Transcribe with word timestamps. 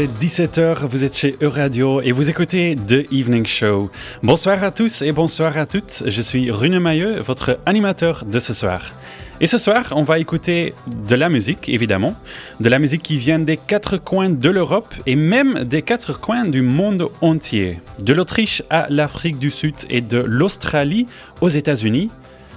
est 0.00 0.06
17h, 0.18 0.86
vous 0.86 1.04
êtes 1.04 1.14
chez 1.14 1.36
Euradio 1.42 2.00
et 2.00 2.12
vous 2.12 2.30
écoutez 2.30 2.74
The 2.74 3.12
Evening 3.12 3.44
Show. 3.44 3.90
Bonsoir 4.22 4.64
à 4.64 4.70
tous 4.70 5.02
et 5.02 5.12
bonsoir 5.12 5.58
à 5.58 5.66
toutes, 5.66 6.04
je 6.06 6.22
suis 6.22 6.50
Rune 6.50 6.78
Mailleux, 6.78 7.20
votre 7.20 7.58
animateur 7.66 8.24
de 8.24 8.38
ce 8.38 8.54
soir. 8.54 8.94
Et 9.42 9.46
ce 9.46 9.58
soir, 9.58 9.92
on 9.94 10.02
va 10.02 10.18
écouter 10.18 10.72
de 10.86 11.14
la 11.14 11.28
musique, 11.28 11.68
évidemment, 11.68 12.14
de 12.60 12.68
la 12.70 12.78
musique 12.78 13.02
qui 13.02 13.18
vient 13.18 13.38
des 13.38 13.58
quatre 13.58 13.98
coins 13.98 14.30
de 14.30 14.48
l'Europe 14.48 14.94
et 15.04 15.16
même 15.16 15.64
des 15.64 15.82
quatre 15.82 16.18
coins 16.18 16.46
du 16.46 16.62
monde 16.62 17.10
entier. 17.20 17.80
De 18.02 18.14
l'Autriche 18.14 18.62
à 18.70 18.86
l'Afrique 18.88 19.38
du 19.38 19.50
Sud 19.50 19.74
et 19.90 20.00
de 20.00 20.18
l'Australie 20.18 21.08
aux 21.42 21.48
États-Unis, 21.48 22.10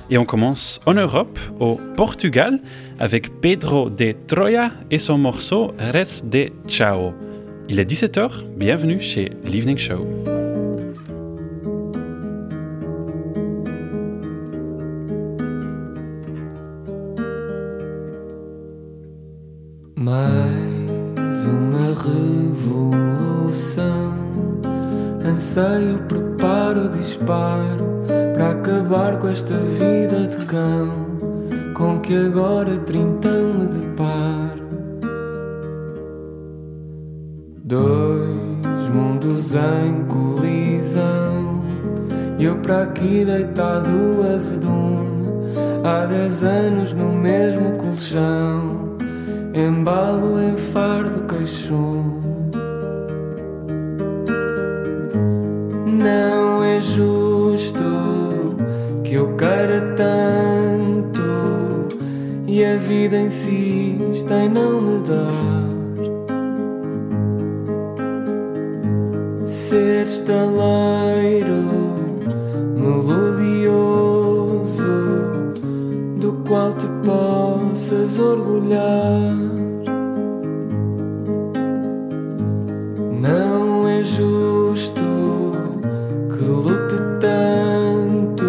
et 0.10 0.18
on 0.18 0.26
commence 0.26 0.80
en 0.86 0.94
Europe, 0.94 1.40
au 1.60 1.76
Portugal, 1.98 2.62
avec 3.00 3.42
Pedro 3.42 3.90
de 3.90 4.16
Troya 4.28 4.70
et 4.92 4.98
son 4.98 5.18
morceau 5.18 5.74
Res 5.78 6.24
de 6.24 6.50
Chao. 6.68 7.14
Il 7.70 7.80
est 7.80 7.90
17h, 7.90 8.44
bienvenue 8.58 9.00
chez 9.00 9.32
l'Evening 9.46 9.78
Show. 9.78 10.06
Mais 19.96 21.46
uma 21.46 21.94
revolução, 21.96 23.34
anseio, 25.26 26.00
preparo, 26.10 26.90
disparo 26.90 28.04
para 28.34 28.52
acabar 28.52 29.18
com 29.20 29.30
esta 29.30 29.56
vida 29.56 30.28
de 30.28 30.46
cão 30.46 31.14
com 31.74 32.00
que 32.00 32.16
agora 32.16 32.78
trintão 32.80 33.54
me 33.54 33.68
deparo. 33.68 34.63
Dois 37.74 38.88
mundos 38.90 39.56
em 39.56 40.04
colisão, 40.06 41.64
eu 42.40 42.56
para 42.58 42.84
aqui 42.84 43.26
deitado 43.26 43.90
azedume, 44.32 45.26
há 45.84 46.06
dez 46.06 46.44
anos 46.44 46.94
no 46.94 47.12
mesmo 47.12 47.72
colchão, 47.72 48.96
embalo 49.56 50.40
em 50.40 50.56
fardo 50.56 51.26
queixume. 51.26 52.22
Não 55.88 56.64
é 56.64 56.80
justo 56.80 58.56
que 59.04 59.16
eu 59.16 59.36
queira 59.36 59.96
tanto 59.96 61.24
e 62.46 62.64
a 62.64 62.78
vida 62.78 63.18
insiste 63.18 64.32
em 64.32 64.48
não 64.48 64.80
me 64.80 65.08
dar. 65.08 65.63
Ser 69.46 70.06
estaleiro, 70.06 71.64
melodioso, 72.78 73.84
do 76.18 76.32
qual 76.48 76.72
te 76.72 76.88
possas 77.06 78.20
orgulhar. 78.20 79.36
Não 83.20 83.86
é 83.90 84.02
justo 84.02 85.04
que 86.30 86.46
lute 86.46 86.96
tanto 87.20 88.46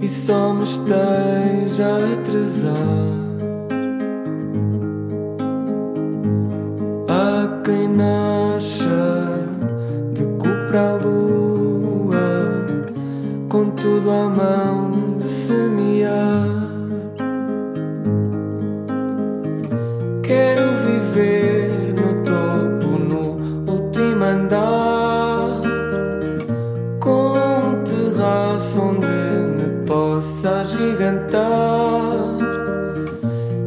e 0.00 0.08
só 0.08 0.54
me 0.54 0.62
esteja 0.62 1.86
a 1.86 2.12
atrasar. 2.14 3.15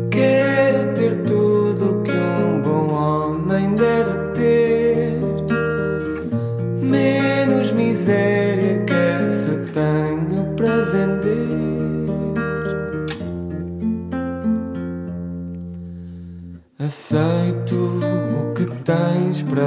Quero 0.09 0.93
ter 0.93 1.23
tudo 1.23 2.01
que 2.03 2.11
um 2.11 2.61
bom 2.61 2.93
homem 2.93 3.75
deve 3.75 4.17
ter, 4.33 5.19
menos 6.81 7.71
miséria 7.73 8.79
que 8.85 8.93
essa 8.93 9.57
tenho 9.73 10.55
para 10.55 10.83
vender. 10.85 11.39
Aceito 16.79 17.75
o 17.75 18.53
que 18.53 18.65
tens 18.83 19.43
para 19.43 19.63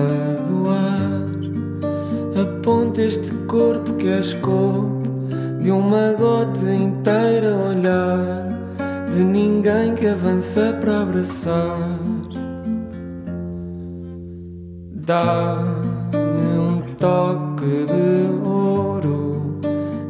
doar. 0.48 1.12
Aponta 2.40 3.02
este 3.02 3.32
corpo 3.46 3.92
que 3.94 4.08
és 4.08 4.32
corpo 4.34 5.02
de 5.62 5.70
uma 5.70 6.12
gota 6.14 6.68
inteira 6.74 7.54
olhar, 7.82 8.48
de 9.10 9.24
ninguém 9.24 9.94
que 9.94 10.06
avança 10.06 10.76
para 10.80 11.02
abraçar. 11.02 11.98
Dá-me 15.04 16.58
um 16.58 16.80
toque 16.96 17.86
de 17.86 18.48
ouro, 18.48 19.60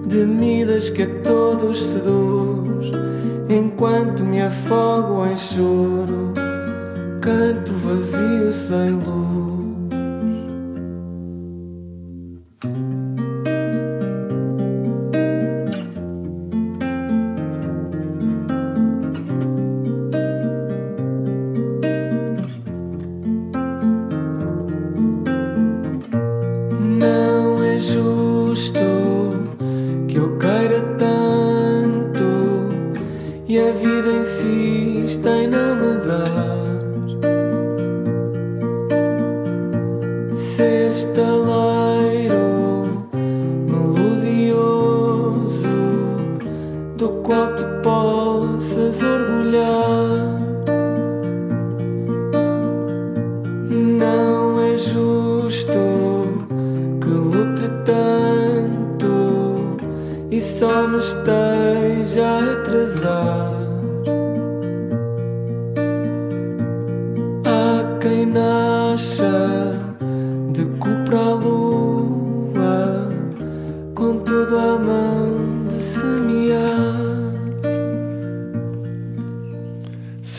de 0.06 0.26
midas 0.26 0.90
que 0.90 1.02
a 1.02 1.20
todos 1.22 1.82
seduz, 1.82 2.92
enquanto 3.48 4.24
me 4.24 4.42
afogo 4.42 5.24
em 5.26 5.36
choro, 5.36 6.34
canto 7.20 7.72
vazio 7.72 8.52
sem 8.52 8.90
luz. 8.90 9.31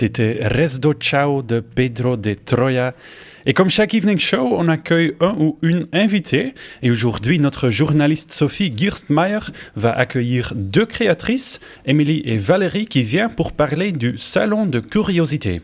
C'était 0.04 0.40
Resdo 0.42 0.92
Ciao 0.92 1.42
de 1.42 1.62
Pedro 1.62 2.18
de 2.18 2.34
Troya. 2.34 2.94
Et 3.46 3.54
comme 3.54 3.70
chaque 3.70 3.94
evening 3.94 4.20
show, 4.20 4.50
on 4.52 4.68
accueille 4.68 5.14
un 5.22 5.34
ou 5.40 5.58
une 5.62 5.88
invitée. 5.94 6.56
Et 6.82 6.92
aujourd'hui, 6.92 7.40
notre 7.40 7.70
journaliste 7.70 8.34
Sophie 8.34 8.74
Girstmeier 8.76 9.40
va 9.78 9.94
accueillir 9.94 10.52
deux 10.58 10.86
créatrices, 10.86 11.62
Émilie 11.86 12.22
et 12.26 12.36
Valérie, 12.36 12.86
qui 12.86 13.04
viennent 13.04 13.34
pour 13.34 13.54
parler 13.54 13.94
du 13.94 14.18
Salon 14.18 14.66
de 14.66 14.82
Curiosité. 14.82 15.62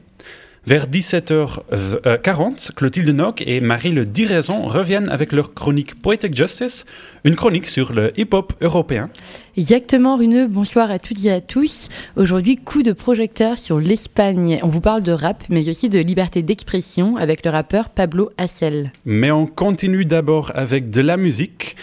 Vers 0.67 0.87
17h40, 0.87 2.73
Clotilde 2.73 3.09
Nock 3.09 3.41
et 3.45 3.59
Marie 3.61 3.91
Le 3.91 4.05
Diraison 4.05 4.67
reviennent 4.67 5.09
avec 5.09 5.31
leur 5.31 5.53
chronique 5.53 5.99
Poetic 6.01 6.35
Justice, 6.35 6.85
une 7.23 7.35
chronique 7.35 7.65
sur 7.65 7.93
le 7.93 8.11
hip-hop 8.19 8.53
européen. 8.61 9.09
Exactement, 9.57 10.17
Rune. 10.17 10.47
Bonsoir 10.47 10.91
à 10.91 10.99
toutes 10.99 11.25
et 11.25 11.31
à 11.31 11.41
tous. 11.41 11.89
Aujourd'hui, 12.17 12.57
coup 12.57 12.83
de 12.83 12.91
projecteur 12.91 13.57
sur 13.57 13.79
l'Espagne. 13.79 14.59
On 14.61 14.67
vous 14.67 14.81
parle 14.81 15.01
de 15.01 15.11
rap, 15.11 15.43
mais 15.49 15.69
aussi 15.69 15.89
de 15.89 15.99
liberté 15.99 16.43
d'expression 16.43 17.15
avec 17.15 17.43
le 17.45 17.51
rappeur 17.51 17.89
Pablo 17.89 18.29
Hassel. 18.37 18.91
Mais 19.05 19.31
on 19.31 19.47
continue 19.47 20.05
d'abord 20.05 20.51
avec 20.55 20.89
de 20.89 21.01
la 21.01 21.17
musique. 21.17 21.77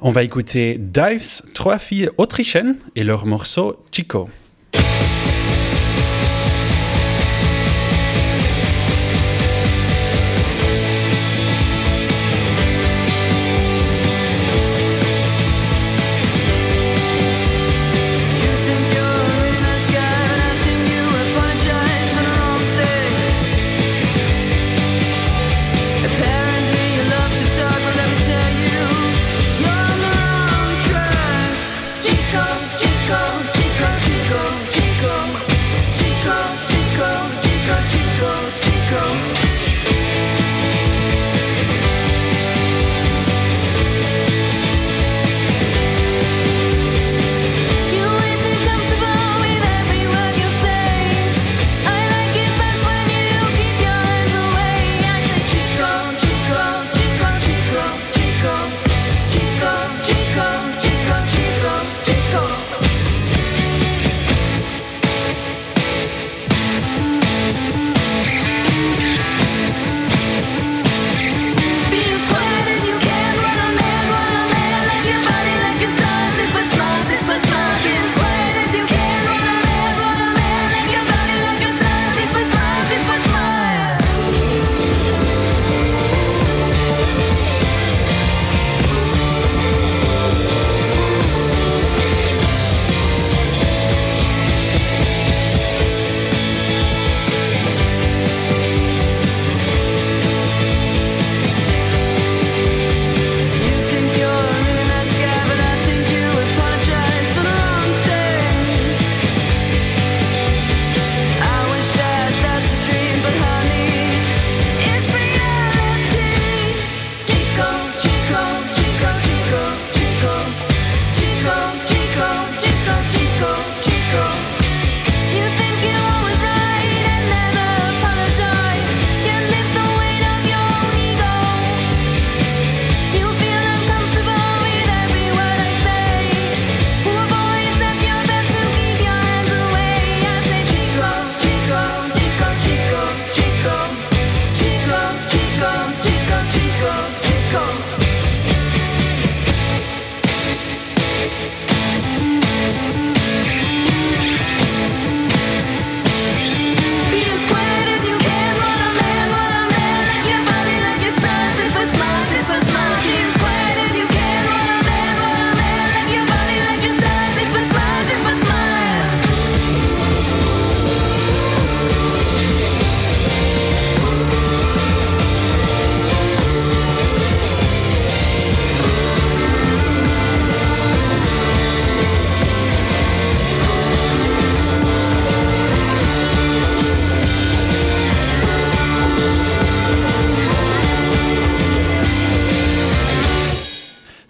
On 0.00 0.10
va 0.10 0.24
écouter 0.24 0.76
Dives, 0.78 1.42
trois 1.54 1.78
filles 1.78 2.10
autrichiennes, 2.18 2.76
et 2.96 3.04
leur 3.04 3.24
morceau 3.24 3.76
Chico. 3.92 4.28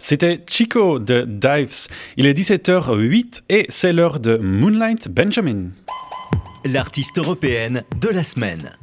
C'était 0.09 0.39
Chico 0.49 0.99
de 0.99 1.25
Dives. 1.27 1.89
Il 2.15 2.27
est 2.27 2.33
17h08 2.33 3.41
et 3.49 3.65
c'est 3.67 3.91
l'heure 3.91 4.21
de 4.21 4.37
Moonlight 4.37 5.09
Benjamin. 5.09 5.71
L'artiste 6.63 7.17
européenne 7.17 7.83
de 7.99 8.07
la 8.07 8.23
semaine. 8.23 8.77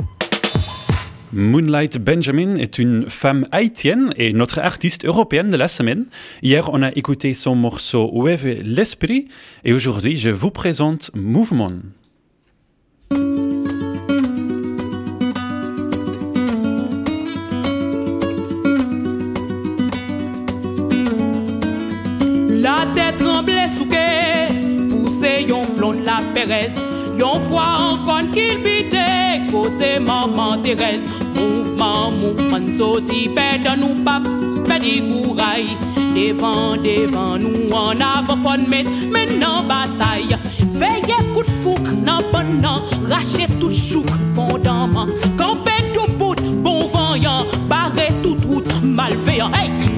Moonlight 1.33 1.97
Benjamin 1.97 2.57
est 2.57 2.79
une 2.79 3.09
femme 3.09 3.47
haïtienne 3.53 4.13
et 4.19 4.35
notre 4.35 4.59
artiste 4.59 5.07
européenne 5.07 5.51
de 5.51 5.57
la 5.57 5.69
semaine. 5.69 6.05
Hier, 6.43 6.69
on 6.75 6.83
a 6.83 6.91
écouté 6.91 7.33
son 7.33 7.55
morceau 7.55 8.11
Oueve 8.13 8.61
l'esprit? 8.63 9.29
Et 9.65 9.73
aujourd'hui, 9.73 10.19
je 10.19 10.29
vous 10.29 10.51
présente 10.51 11.11
Mouvement. 11.15 11.71
Pérez, 26.47 26.73
yon 27.19 27.37
fois 27.37 27.93
encore 27.93 28.31
qu'il 28.31 28.59
bite, 28.59 28.97
côté 29.51 29.99
maman 29.99 30.61
Thérèse. 30.63 31.01
Mouvement, 31.37 32.11
mouvement, 32.11 32.59
sorti, 32.77 33.31
pète 33.31 33.67
nous 33.79 34.03
pas, 34.05 34.21
pète 34.67 34.83
couraille. 35.11 35.75
Devant, 36.15 36.77
devant 36.77 37.39
nous, 37.39 37.73
en 37.73 37.93
avant, 37.93 38.37
fon 38.37 38.69
mettre, 38.69 38.91
maintenant 39.11 39.63
bataille. 39.63 40.37
Veillez 40.75 41.25
coup 41.35 41.43
de 41.43 41.51
fouc, 41.63 41.81
nan 42.05 42.23
bon 42.31 42.61
nan, 42.61 42.83
rachet 43.09 43.49
tout 43.59 43.73
chouk, 43.73 44.07
fondamment. 44.35 45.07
Campé 45.39 45.73
tout 45.95 46.13
bout, 46.19 46.37
bon 46.63 46.87
vent, 46.89 47.15
barré 47.69 48.09
tout 48.23 48.37
route, 48.47 48.71
malveillant. 48.83 49.51
Hey! 49.55 49.94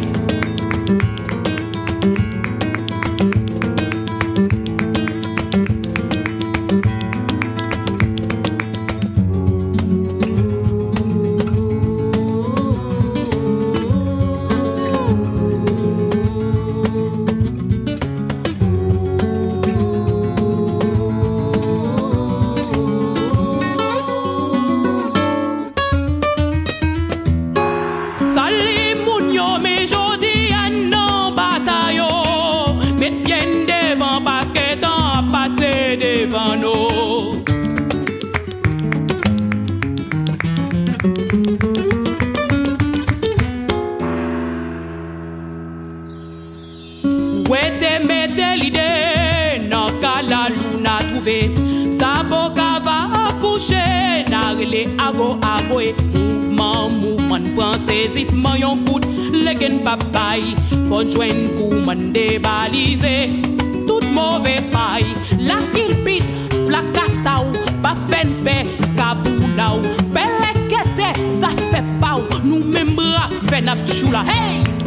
sezisman 57.86 58.58
yon 58.60 58.84
kout 58.86 59.06
le 59.32 59.54
gen 59.60 59.80
papay 59.86 60.42
Fon 60.88 61.08
jwen 61.10 61.46
kouman 61.56 62.12
debalize 62.14 63.16
Tout 63.86 64.06
mouve 64.14 64.56
pay 64.74 65.04
La 65.38 65.58
kilpit, 65.74 66.24
flakataw 66.66 67.50
Bafenpe, 67.82 68.56
kaboulaw 68.98 69.82
Pelekete, 70.14 71.12
zafepaw 71.40 72.22
Nou 72.44 72.62
membra 72.64 73.28
fen 73.50 73.72
ap 73.72 73.86
chula 73.90 74.26
Hey! 74.30 74.85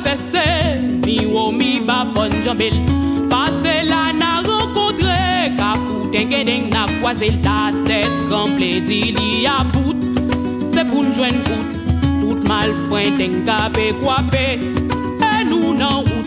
Travesse, 0.00 1.04
mi 1.04 1.26
wo 1.26 1.50
mi 1.50 1.80
ba 1.80 2.06
jambel. 2.44 2.72
Pase 3.28 3.84
la 3.84 4.12
na 4.12 4.42
renkontre, 4.42 5.56
ka 5.56 5.74
fouten 5.74 6.70
na 6.70 6.86
la 7.44 8.08
remple 8.30 8.80
di 8.80 9.12
li. 9.12 9.46
Se 10.72 10.84
pou 10.84 11.04
tout 12.20 12.48
mal 12.48 12.72
fwen 12.88 13.16
ten 13.16 13.44
kape. 13.44 13.92
E 15.20 15.44
nou 15.44 15.74
nan 15.74 16.04
wout, 16.04 16.26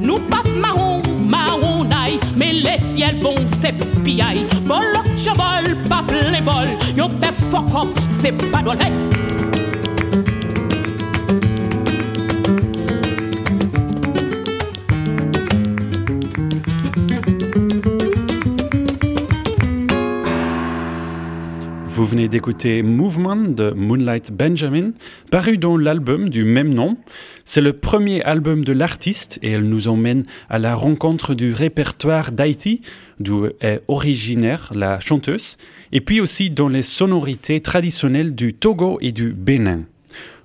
nou 0.00 0.18
pap 0.28 0.46
mais 2.36 2.52
le 2.52 2.94
ciel 2.94 3.18
bon 3.20 3.34
c'est 3.60 3.72
pillay. 4.02 4.42
Bolok 4.66 5.06
chevol, 5.16 5.76
pap 5.88 6.10
bol, 6.44 6.68
yo 6.96 7.08
pe 7.08 7.28
fokop, 7.50 7.88
c'est 8.20 8.32
pas 8.50 8.62
drôle. 8.62 8.78
Hey! 8.80 9.33
Venez 22.14 22.28
d'écouter 22.28 22.84
Movement 22.84 23.34
de 23.34 23.70
Moonlight 23.70 24.30
Benjamin, 24.30 24.92
paru 25.32 25.58
dans 25.58 25.76
l'album 25.76 26.28
du 26.28 26.44
même 26.44 26.72
nom. 26.72 26.96
C'est 27.44 27.60
le 27.60 27.72
premier 27.72 28.22
album 28.22 28.64
de 28.64 28.72
l'artiste 28.72 29.40
et 29.42 29.50
elle 29.50 29.64
nous 29.64 29.88
emmène 29.88 30.22
à 30.48 30.60
la 30.60 30.76
rencontre 30.76 31.34
du 31.34 31.52
répertoire 31.52 32.30
d'Haïti, 32.30 32.82
d'où 33.18 33.48
est 33.60 33.82
originaire 33.88 34.70
la 34.76 35.00
chanteuse, 35.00 35.56
et 35.90 36.00
puis 36.00 36.20
aussi 36.20 36.50
dans 36.50 36.68
les 36.68 36.82
sonorités 36.82 37.60
traditionnelles 37.60 38.36
du 38.36 38.54
Togo 38.54 38.98
et 39.00 39.10
du 39.10 39.32
Bénin. 39.32 39.82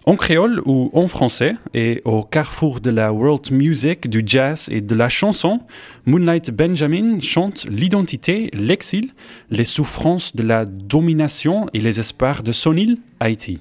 En 0.10 0.16
créole 0.16 0.62
ou 0.66 0.90
en 0.94 1.08
français, 1.08 1.56
et 1.76 2.02
au 2.04 2.24
carrefour 2.24 2.82
de 2.82 2.90
la 2.90 3.14
world 3.14 3.52
music, 3.52 4.10
du 4.10 4.24
jazz 4.26 4.68
et 4.72 4.82
de 4.82 4.96
la 4.96 5.08
chanson, 5.08 5.60
Moonlight 6.08 6.50
Benjamin 6.50 7.20
chante 7.20 7.68
l'identité, 7.70 8.50
l'exil, 8.56 9.12
les 9.52 9.64
souffrances 9.64 10.36
de 10.36 10.42
la 10.42 10.66
domination 10.66 11.68
et 11.76 11.80
les 11.80 12.00
espoirs 12.00 12.42
de 12.42 12.52
son 12.52 12.76
île, 12.76 12.98
Haïti. 13.20 13.60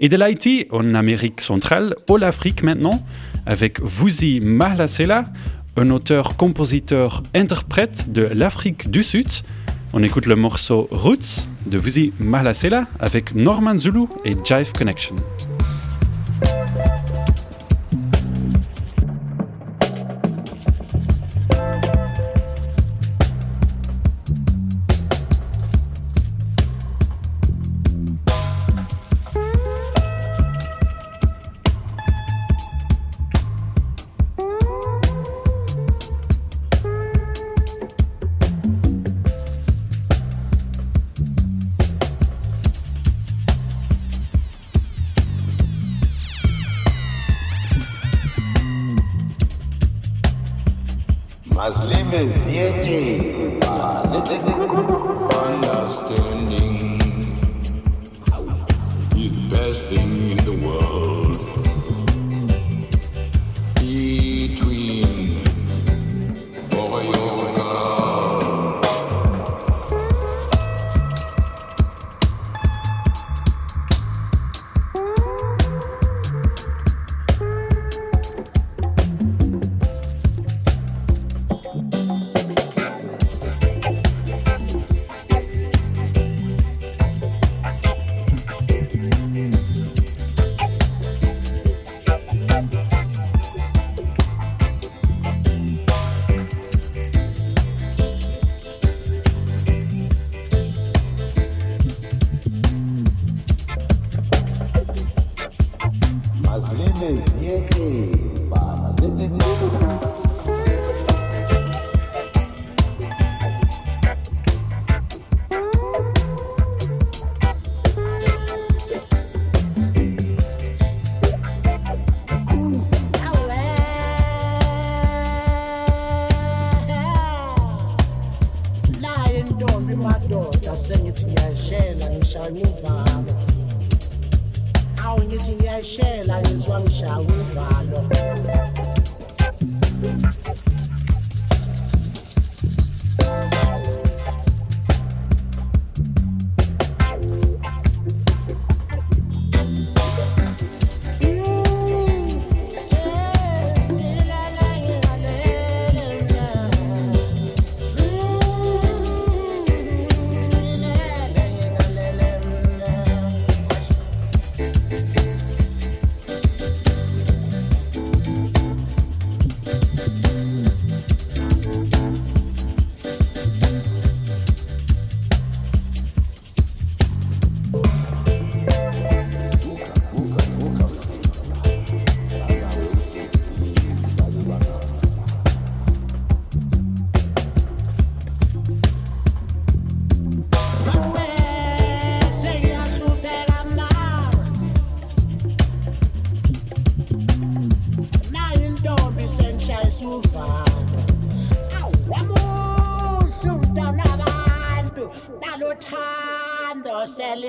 Et 0.00 0.08
de 0.08 0.16
l'Haïti 0.16 0.66
en 0.72 0.96
Amérique 0.96 1.40
centrale, 1.40 1.94
au 2.10 2.16
l'Afrique 2.16 2.64
maintenant, 2.64 3.00
avec 3.46 3.80
Vuzi 3.80 4.40
Mahlasela, 4.40 5.26
un 5.76 5.90
auteur-compositeur-interprète 5.90 8.10
de 8.10 8.22
l'Afrique 8.22 8.90
du 8.90 9.04
Sud. 9.04 9.28
On 9.92 10.02
écoute 10.02 10.26
le 10.26 10.34
morceau 10.34 10.88
Roots 10.90 11.46
de 11.66 11.78
Vuzi 11.78 12.12
Mahlasela 12.18 12.88
avec 12.98 13.36
Norman 13.36 13.78
Zulu 13.78 14.06
et 14.24 14.34
Jive 14.44 14.72
Connection. 14.72 15.14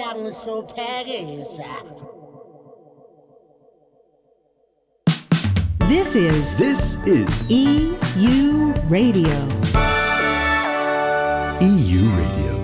Selling 0.10 0.32
so 0.32 0.64
Paris. 0.64 1.60
This 5.88 6.16
is 6.16 6.58
This 6.58 7.06
is 7.06 7.52
EU 7.52 8.74
Radio. 8.88 9.30
EU 11.62 12.10
Radio. 12.18 12.59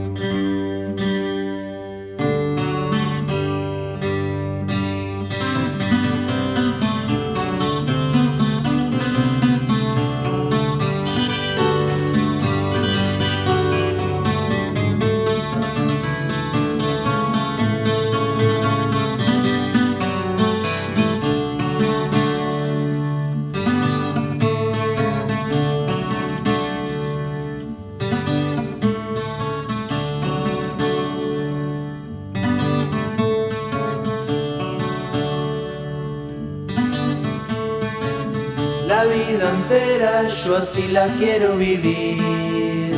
Yo 40.45 40.55
así 40.57 40.87
la 40.89 41.07
quiero 41.17 41.57
vivir, 41.57 42.93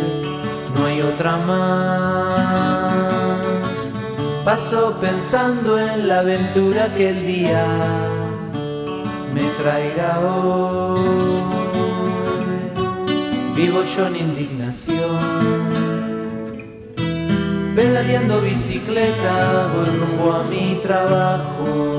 no 0.75 0.85
hay 0.85 1.01
otra 1.01 1.37
más. 1.37 2.35
Paso 4.43 4.97
pensando 4.99 5.79
en 5.79 6.09
la 6.09 6.19
aventura 6.19 6.93
que 6.95 7.09
el 7.09 7.25
día 7.25 7.65
me 9.33 9.43
traerá 9.61 10.19
hoy. 10.19 10.99
Vivo 13.55 13.83
yo 13.95 14.07
en 14.07 14.15
indignación, 14.17 15.17
pedaleando 17.75 18.41
bicicleta, 18.41 19.69
voy 19.73 19.89
rumbo 19.97 20.33
a 20.33 20.43
mi 20.43 20.79
trabajo. 20.81 21.96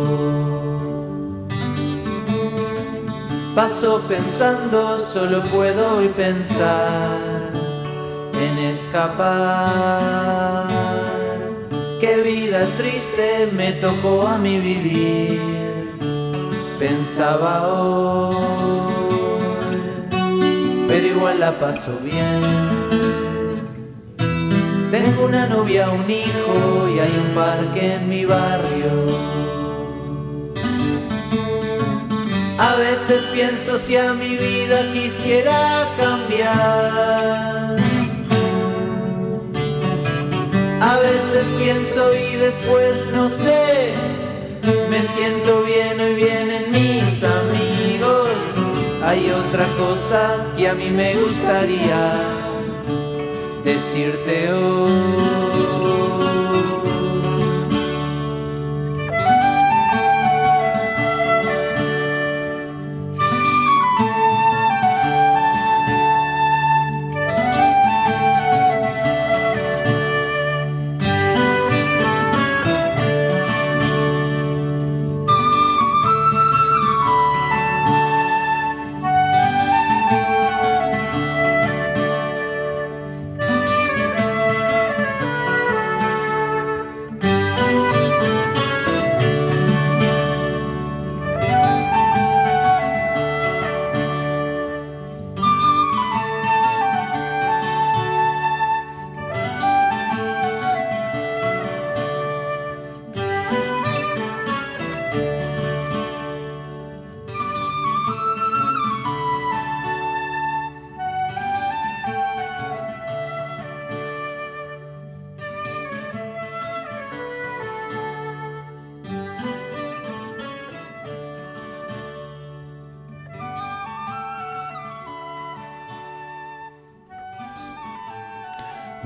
Paso 3.59 4.01
pensando, 4.07 5.01
solo 5.01 5.43
puedo 5.43 5.97
hoy 5.97 6.07
pensar 6.11 7.19
en 8.33 8.59
escapar. 8.73 10.69
Qué 11.99 12.23
vida 12.23 12.65
triste 12.79 13.49
me 13.53 13.73
tocó 13.73 14.29
a 14.29 14.39
mí 14.39 14.61
vivir, 14.61 15.41
pensaba 16.79 17.67
hoy, 17.67 18.37
pero 20.87 21.07
igual 21.09 21.41
la 21.41 21.59
paso 21.59 21.99
bien. 22.05 22.45
Tengo 24.93 25.25
una 25.25 25.49
novia, 25.49 25.91
un 25.91 26.09
hijo 26.09 26.89
y 26.95 27.01
hay 27.01 27.25
un 27.27 27.35
parque 27.35 27.95
en 27.95 28.09
mi 28.09 28.25
barrio. 28.25 29.48
Veces 32.79 33.23
pienso 33.33 33.79
si 33.79 33.97
a 33.97 34.15
mi 34.15 34.37
vida 34.37 34.81
quisiera 34.93 35.87
cambiar. 35.99 37.77
A 40.81 40.99
veces 40.99 41.45
pienso 41.59 42.15
y 42.15 42.37
después 42.37 43.07
no 43.13 43.29
sé. 43.29 43.93
Me 44.91 45.03
siento 45.03 45.63
bien, 45.63 46.01
hoy 46.01 46.15
vienen 46.15 46.71
mis 46.71 47.23
amigos. 47.23 48.29
Hay 49.05 49.31
otra 49.31 49.67
cosa 49.77 50.47
que 50.57 50.69
a 50.69 50.75
mí 50.75 50.91
me 50.91 51.15
gustaría 51.15 52.13
decirte 53.65 54.53
hoy. 54.53 55.38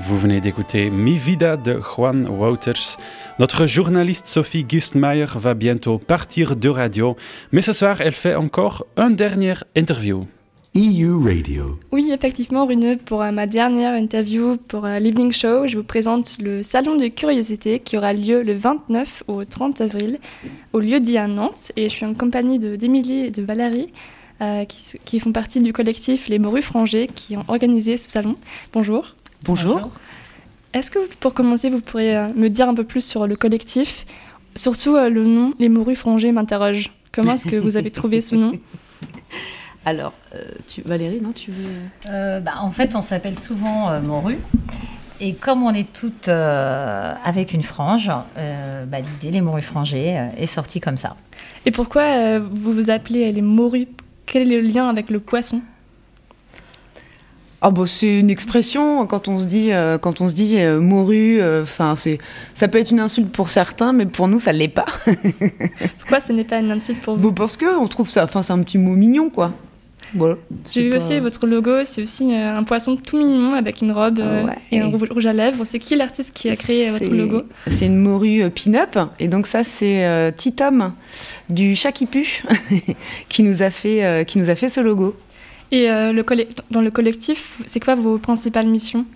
Vous 0.05 0.17
venez 0.17 0.41
d'écouter 0.41 0.89
Mi 0.89 1.15
Vida 1.17 1.55
de 1.55 1.79
Juan 1.79 2.27
Wouters. 2.27 2.97
Notre 3.39 3.65
journaliste 3.67 4.27
Sophie 4.27 4.65
Gistmeyer 4.67 5.25
va 5.35 5.53
bientôt 5.53 5.97
partir 5.97 6.55
de 6.55 6.69
radio, 6.69 7.15
mais 7.51 7.61
ce 7.61 7.73
soir, 7.73 8.01
elle 8.01 8.13
fait 8.13 8.35
encore 8.35 8.85
une 8.97 9.15
dernière 9.15 9.63
interview. 9.75 10.25
EU 10.75 11.13
Radio. 11.23 11.79
Oui, 11.91 12.09
effectivement, 12.11 12.65
Rune, 12.65 12.97
pour 13.05 13.21
euh, 13.21 13.29
ma 13.31 13.45
dernière 13.45 13.93
interview 13.93 14.57
pour 14.57 14.85
euh, 14.85 14.97
l'Evening 14.97 15.31
Show, 15.31 15.67
je 15.67 15.77
vous 15.77 15.83
présente 15.83 16.37
le 16.41 16.63
Salon 16.63 16.95
de 16.95 17.07
Curiosité 17.09 17.77
qui 17.77 17.95
aura 17.95 18.11
lieu 18.11 18.41
le 18.41 18.53
29 18.53 19.23
au 19.27 19.45
30 19.45 19.81
avril 19.81 20.17
au 20.73 20.79
lieu 20.79 20.99
dit 20.99 21.19
à 21.19 21.27
Nantes. 21.27 21.71
Et 21.75 21.89
je 21.89 21.93
suis 21.95 22.05
en 22.07 22.15
compagnie 22.15 22.57
de- 22.57 22.75
d'Émilie 22.75 23.25
et 23.25 23.31
de 23.31 23.43
Valérie 23.43 23.93
euh, 24.41 24.65
qui 24.65 25.19
font 25.19 25.31
partie 25.31 25.61
du 25.61 25.73
collectif 25.73 26.27
Les 26.27 26.39
Morues 26.39 26.63
Frangées 26.63 27.05
qui 27.05 27.37
ont 27.37 27.45
organisé 27.49 27.97
ce 27.97 28.09
salon. 28.09 28.33
Bonjour. 28.73 29.15
Bonjour. 29.43 29.91
Est-ce 30.73 30.89
que, 30.89 30.99
pour 31.19 31.33
commencer, 31.33 31.69
vous 31.69 31.81
pourriez 31.81 32.15
euh, 32.15 32.29
me 32.35 32.47
dire 32.49 32.69
un 32.69 32.73
peu 32.73 32.83
plus 32.85 33.03
sur 33.05 33.27
le 33.27 33.35
collectif? 33.35 34.05
Surtout 34.55 34.95
euh, 34.95 35.09
le 35.09 35.25
nom, 35.25 35.53
Les 35.59 35.69
Morues 35.69 35.95
Frangées, 35.95 36.31
m'interroge. 36.31 36.91
Comment 37.11 37.33
est-ce 37.33 37.47
que 37.47 37.57
vous 37.57 37.75
avez 37.77 37.91
trouvé 37.91 38.21
ce 38.21 38.35
nom? 38.35 38.53
Alors, 39.85 40.13
euh, 40.33 40.39
tu, 40.67 40.81
Valérie, 40.81 41.19
non, 41.21 41.33
tu 41.33 41.51
veux? 41.51 41.69
Euh, 42.09 42.39
bah, 42.39 42.53
en 42.61 42.71
fait, 42.71 42.95
on 42.95 43.01
s'appelle 43.01 43.37
souvent 43.37 43.89
euh, 43.89 44.01
Morue. 44.01 44.37
Et 45.19 45.33
comme 45.33 45.63
on 45.63 45.73
est 45.73 45.91
toutes 45.91 46.29
euh, 46.29 47.13
avec 47.23 47.53
une 47.53 47.63
frange, 47.63 48.09
euh, 48.37 48.85
bah, 48.85 48.97
l'idée 48.99 49.31
des 49.31 49.41
morues 49.41 49.61
frangées 49.61 50.17
euh, 50.17 50.27
est 50.37 50.47
sortie 50.47 50.79
comme 50.79 50.97
ça. 50.97 51.15
Et 51.65 51.71
pourquoi 51.71 52.03
euh, 52.03 52.39
vous 52.49 52.71
vous 52.71 52.89
appelez 52.89 53.31
les 53.31 53.41
morues? 53.41 53.87
Quel 54.25 54.51
est 54.51 54.61
le 54.61 54.67
lien 54.67 54.87
avec 54.89 55.09
le 55.09 55.19
poisson? 55.19 55.61
Ah 57.65 57.71
bah, 57.71 57.83
c'est 57.87 58.19
une 58.19 58.29
expression 58.29 59.07
quand 59.07 59.29
on 59.29 59.39
se 59.39 59.45
dit 59.45 59.71
euh, 59.71 59.97
quand 59.97 60.19
on 60.19 60.27
se 60.27 60.33
dit 60.35 60.55
euh, 60.59 60.79
morue. 60.81 61.41
Enfin, 61.61 61.95
c'est 61.95 62.17
ça 62.53 62.67
peut 62.67 62.77
être 62.77 62.91
une 62.91 62.99
insulte 62.99 63.31
pour 63.31 63.47
certains, 63.49 63.93
mais 63.93 64.05
pour 64.05 64.27
nous, 64.27 64.39
ça 64.41 64.51
l'est 64.51 64.67
pas. 64.67 64.85
Pourquoi 65.99 66.19
ce 66.19 66.33
n'est 66.33 66.43
pas 66.43 66.59
une 66.59 66.71
insulte 66.71 67.01
pour 67.01 67.15
vous? 67.15 67.21
Bon, 67.21 67.33
parce 67.33 67.55
que 67.57 67.65
on 67.79 67.87
trouve 67.87 68.09
ça. 68.09 68.25
Enfin, 68.25 68.43
c'est 68.43 68.53
un 68.53 68.61
petit 68.61 68.77
mot 68.77 68.95
mignon, 68.95 69.29
quoi. 69.29 69.53
Voilà. 70.15 70.35
J'ai 70.71 70.83
vu 70.83 70.89
pas- 70.91 70.97
aussi 70.97 71.19
votre 71.19 71.47
logo, 71.47 71.71
c'est 71.85 72.03
aussi 72.03 72.35
euh, 72.35 72.55
un 72.57 72.63
poisson 72.63 72.97
tout 72.97 73.17
mignon 73.17 73.53
avec 73.55 73.81
une 73.81 73.91
robe 73.91 74.19
euh, 74.19 74.43
Ouais. 74.45 74.57
et 74.71 74.79
un 74.79 74.87
rouge, 74.87 75.25
à 75.25 75.33
lèvres. 75.33 75.65
C'est 75.65 75.79
qui 75.79 75.95
l'artiste 75.95 76.33
qui 76.35 76.49
a 76.49 76.55
créé 76.55 76.89
euh, 76.89 76.91
votre 76.91 77.09
logo? 77.09 77.43
C'est 77.67 77.87
une 77.87 77.97
morue 77.97 78.43
euh, 78.43 78.49
pin-up. 78.49 78.99
Et 79.19 79.27
donc, 79.27 79.47
ça, 79.47 79.63
c'est 79.63 80.05
euh, 80.05 80.29
Titom 80.35 80.93
du 81.49 81.75
Chat 81.75 81.93
qui 81.93 82.05
pue 82.05 82.43
qui, 83.29 83.41
nous 83.41 83.63
a 83.63 83.71
fait, 83.71 84.03
euh, 84.05 84.23
qui 84.23 84.37
nous 84.37 84.49
a 84.51 84.55
fait 84.55 84.69
ce 84.69 84.81
logo. 84.81 85.15
Et 85.73 85.89
euh, 85.89 86.13
dans 86.69 86.81
le 86.81 86.91
collectif, 86.91 87.59
c'est 87.65 87.79
quoi 87.79 87.95
vos 87.95 88.19
principales 88.19 88.67
missions? 88.67 89.07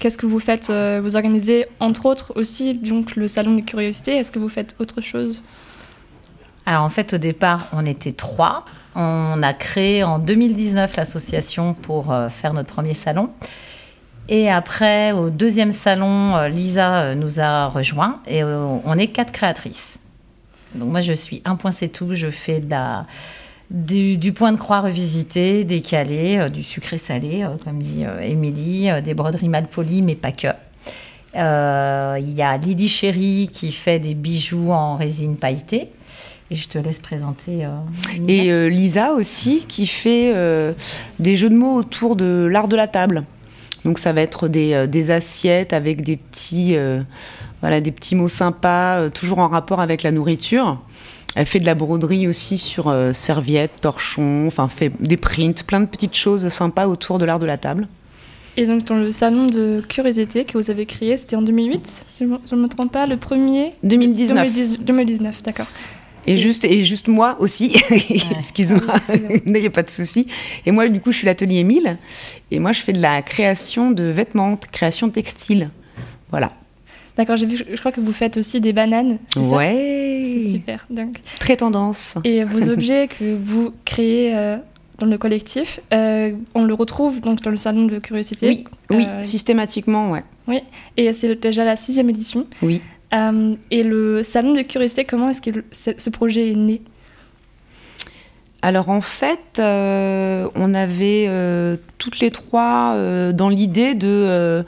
Qu'est-ce 0.00 0.16
que 0.16 0.24
vous 0.24 0.38
faites 0.38 0.70
euh, 0.70 1.02
Vous 1.04 1.16
organisez 1.16 1.66
entre 1.80 2.06
autres 2.06 2.32
aussi 2.34 2.72
donc 2.72 3.14
le 3.14 3.28
salon 3.28 3.56
de 3.56 3.60
curiosité? 3.60 4.16
Est-ce 4.16 4.32
que 4.32 4.38
vous 4.38 4.48
faites 4.48 4.74
autre 4.78 5.02
chose? 5.02 5.42
Alors 6.64 6.84
en 6.84 6.88
fait, 6.88 7.12
au 7.12 7.18
départ, 7.18 7.66
on 7.74 7.84
était 7.84 8.12
trois. 8.12 8.64
On 8.94 9.42
a 9.42 9.52
créé 9.52 10.02
en 10.02 10.18
2019 10.18 10.96
l'association 10.96 11.74
pour 11.74 12.10
euh, 12.10 12.30
faire 12.30 12.54
notre 12.54 12.72
premier 12.72 12.94
salon. 12.94 13.28
Et 14.30 14.50
après, 14.50 15.12
au 15.12 15.28
deuxième 15.28 15.70
salon, 15.70 16.48
Lisa 16.48 17.14
nous 17.14 17.38
a 17.38 17.66
rejoints 17.66 18.20
et 18.26 18.44
on 18.44 18.94
est 18.98 19.08
quatre 19.08 19.32
créatrices. 19.32 20.00
Donc 20.74 20.90
moi, 20.90 21.00
je 21.02 21.14
suis 21.14 21.40
un 21.46 21.56
point 21.56 21.72
c'est 21.72 21.88
tout. 21.88 22.12
Je 22.12 22.30
fais 22.30 22.60
de 22.60 22.68
la, 22.68 23.06
du, 23.70 24.32
point 24.32 24.52
de 24.52 24.58
croix 24.58 24.80
revisité, 24.80 25.64
décalé, 25.64 26.38
euh, 26.38 26.48
du 26.48 26.62
sucré 26.62 26.98
salé, 26.98 27.42
euh, 27.42 27.56
comme 27.62 27.82
dit 27.82 28.04
euh, 28.04 28.20
Émilie, 28.20 28.88
des 29.02 29.14
broderies 29.14 29.48
mal 29.48 29.66
polies, 29.66 30.02
mais 30.02 30.14
pas 30.14 30.32
que. 30.32 30.48
Il 31.34 32.32
y 32.32 32.42
a 32.42 32.56
Lydie 32.56 32.88
Chéry 32.88 33.50
qui 33.52 33.70
fait 33.70 33.98
des 33.98 34.14
bijoux 34.14 34.70
en 34.70 34.96
résine 34.96 35.36
pailletée. 35.36 35.90
Et 36.50 36.54
je 36.54 36.66
te 36.66 36.78
laisse 36.78 36.98
présenter. 36.98 37.68
Et 38.26 38.70
Lisa 38.70 39.12
aussi, 39.12 39.64
qui 39.68 39.86
fait 39.86 40.32
des 41.18 41.36
jeux 41.36 41.50
de 41.50 41.54
mots 41.54 41.74
autour 41.74 42.16
de 42.16 42.48
l'art 42.50 42.66
de 42.66 42.74
la 42.74 42.88
table. 42.88 43.24
Donc 43.84 43.98
ça 43.98 44.14
va 44.14 44.22
être 44.22 44.48
des, 44.48 44.88
des 44.88 45.10
assiettes 45.10 45.74
avec 45.74 46.00
des 46.00 46.16
petits, 46.16 46.74
voilà, 47.60 47.82
des 47.82 47.92
petits 47.92 48.16
mots 48.16 48.30
sympas, 48.30 49.10
toujours 49.10 49.40
en 49.40 49.48
rapport 49.48 49.80
avec 49.80 50.02
la 50.02 50.10
nourriture. 50.10 50.80
Elle 51.38 51.46
fait 51.46 51.60
de 51.60 51.66
la 51.66 51.76
broderie 51.76 52.26
aussi 52.26 52.58
sur 52.58 52.88
euh, 52.88 53.12
serviettes, 53.12 53.80
torchons, 53.80 54.48
enfin 54.48 54.66
fait 54.66 54.90
des 54.98 55.16
prints, 55.16 55.62
plein 55.64 55.78
de 55.78 55.86
petites 55.86 56.16
choses 56.16 56.48
sympas 56.48 56.88
autour 56.88 57.18
de 57.18 57.24
l'art 57.24 57.38
de 57.38 57.46
la 57.46 57.56
table. 57.56 57.86
Et 58.56 58.66
donc 58.66 58.82
dans 58.82 58.96
le 58.96 59.12
salon 59.12 59.46
de 59.46 59.80
curiosité 59.88 60.44
que 60.44 60.58
vous 60.58 60.68
avez 60.68 60.84
créé, 60.84 61.16
c'était 61.16 61.36
en 61.36 61.42
2008, 61.42 62.04
si 62.08 62.24
je 62.24 62.54
ne 62.56 62.60
me 62.60 62.66
trompe 62.66 62.90
pas, 62.90 63.06
le 63.06 63.18
premier 63.18 63.72
2019. 63.84 64.52
2010 64.52 64.78
2019, 64.80 65.42
d'accord. 65.44 65.68
Et 66.26 66.36
juste, 66.36 66.64
et 66.64 66.84
juste 66.84 67.06
moi 67.06 67.36
aussi, 67.38 67.76
excuse-moi, 68.36 68.94
il 69.46 69.52
n'y 69.52 69.64
a 69.64 69.70
pas 69.70 69.84
de 69.84 69.90
souci. 69.90 70.26
Et 70.66 70.72
moi, 70.72 70.88
du 70.88 71.00
coup, 71.00 71.12
je 71.12 71.18
suis 71.18 71.26
l'atelier 71.26 71.62
1000. 71.62 71.98
Et 72.50 72.58
moi, 72.58 72.72
je 72.72 72.80
fais 72.80 72.92
de 72.92 73.00
la 73.00 73.22
création 73.22 73.92
de 73.92 74.02
vêtements, 74.02 74.54
de 74.54 74.66
création 74.72 75.08
textile. 75.08 75.70
Voilà. 76.32 76.50
D'accord, 77.18 77.36
j'ai 77.36 77.46
vu, 77.46 77.56
je 77.70 77.76
crois 77.78 77.92
que 77.92 78.00
vous 78.00 78.12
faites 78.12 78.36
aussi 78.36 78.60
des 78.60 78.72
bananes. 78.72 79.18
c'est 79.34 79.42
ça? 79.44 79.50
Ouais. 79.56 80.36
C'est 80.38 80.50
super, 80.52 80.86
donc. 80.88 81.18
Très 81.40 81.56
tendance. 81.56 82.16
Et 82.24 82.44
vos 82.44 82.68
objets 82.70 83.08
que 83.08 83.34
vous 83.34 83.72
créez 83.84 84.34
euh, 84.36 84.56
dans 85.00 85.06
le 85.06 85.18
collectif, 85.18 85.80
euh, 85.92 86.32
on 86.54 86.64
le 86.64 86.72
retrouve 86.74 87.20
donc 87.20 87.42
dans 87.42 87.50
le 87.50 87.56
salon 87.56 87.86
de 87.86 87.98
curiosité? 87.98 88.48
Oui, 88.48 88.64
oui, 88.90 89.06
Euh, 89.10 89.22
systématiquement, 89.24 90.12
ouais. 90.12 90.22
Oui, 90.46 90.60
et 90.96 91.12
c'est 91.12 91.34
déjà 91.42 91.64
la 91.64 91.74
sixième 91.76 92.08
édition. 92.08 92.46
Oui. 92.62 92.80
Et 93.70 93.82
le 93.82 94.22
salon 94.22 94.54
de 94.54 94.62
curiosité, 94.62 95.04
comment 95.04 95.30
est-ce 95.30 95.40
que 95.42 95.50
le- 95.50 95.64
ce 95.72 95.90
ce 95.98 96.10
projet 96.10 96.50
est 96.52 96.54
né? 96.54 96.82
Alors 98.62 98.88
en 98.90 99.00
fait, 99.00 99.60
on 99.60 100.74
avait 100.74 101.28
toutes 101.98 102.20
les 102.20 102.30
trois 102.30 102.96
dans 103.32 103.48
l'idée 103.48 103.94
de, 103.94 104.64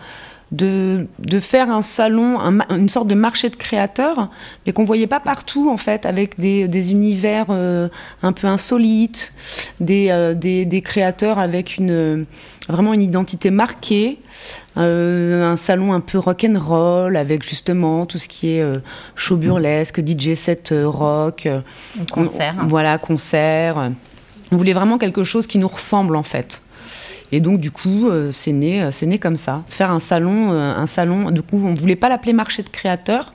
de, 0.53 1.07
de 1.21 1.39
faire 1.41 1.71
un 1.71 1.83
salon, 1.83 2.41
un 2.41 2.59
une 2.77 2.89
sorte 2.89 3.07
de 3.07 3.15
marché 3.15 3.51
de 3.51 3.57
créateurs, 3.57 4.29
mais 4.67 4.73
qu'on 4.73 4.83
voyait 4.85 5.07
pas 5.07 5.21
partout 5.21 5.71
en 5.71 5.77
fait, 5.77 6.07
avec 6.07 6.39
des, 6.41 6.67
des 6.67 6.91
univers 6.91 7.47
euh, 7.51 7.89
un 8.23 8.33
peu 8.33 8.47
insolites, 8.49 9.33
des, 9.81 10.09
euh, 10.11 10.35
des, 10.35 10.65
des 10.65 10.83
créateurs 10.83 11.39
avec 11.39 11.77
une, 11.77 12.27
vraiment 12.69 12.95
une 12.95 13.03
identité 13.03 13.51
marquée, 13.51 14.19
euh, 14.77 15.53
un 15.53 15.57
salon 15.57 15.93
un 15.93 16.01
peu 16.01 16.19
rock 16.19 16.45
and 16.49 16.59
roll 16.59 17.17
avec 17.17 17.49
justement 17.49 18.07
tout 18.07 18.19
ce 18.19 18.29
qui 18.29 18.51
est 18.51 18.61
euh, 18.63 18.79
show 19.15 19.37
burlesque, 19.37 20.01
DJ 20.05 20.35
set 20.35 20.73
euh, 20.73 20.89
rock, 20.89 21.47
euh, 21.47 21.61
Concert. 22.11 22.57
on- 22.61 22.67
voilà 22.67 22.99
concert. 22.99 23.91
On 24.53 24.57
voulait 24.57 24.73
vraiment 24.73 24.99
quelque 24.99 25.23
chose 25.23 25.47
qui 25.47 25.59
nous 25.59 25.69
ressemble 25.69 26.17
en 26.17 26.25
fait. 26.25 26.61
Et 27.33 27.41
donc 27.41 27.61
du 27.61 27.71
coup, 27.71 28.09
euh, 28.09 28.33
c'est 28.33 28.53
né, 28.53 28.83
euh, 28.83 28.91
c'est 28.91 29.07
né 29.07 29.19
comme 29.19 29.37
ça. 29.37 29.63
Faire 29.69 29.91
un 29.91 30.01
salon, 30.01 30.53
euh, 30.53 30.75
un 30.75 30.87
salon. 30.87 31.31
Du 31.31 31.43
coup, 31.43 31.61
on 31.65 31.75
voulait 31.75 31.97
pas 31.97 32.09
l'appeler 32.09 32.33
marché 32.33 32.63
de 32.63 32.69
créateurs, 32.69 33.33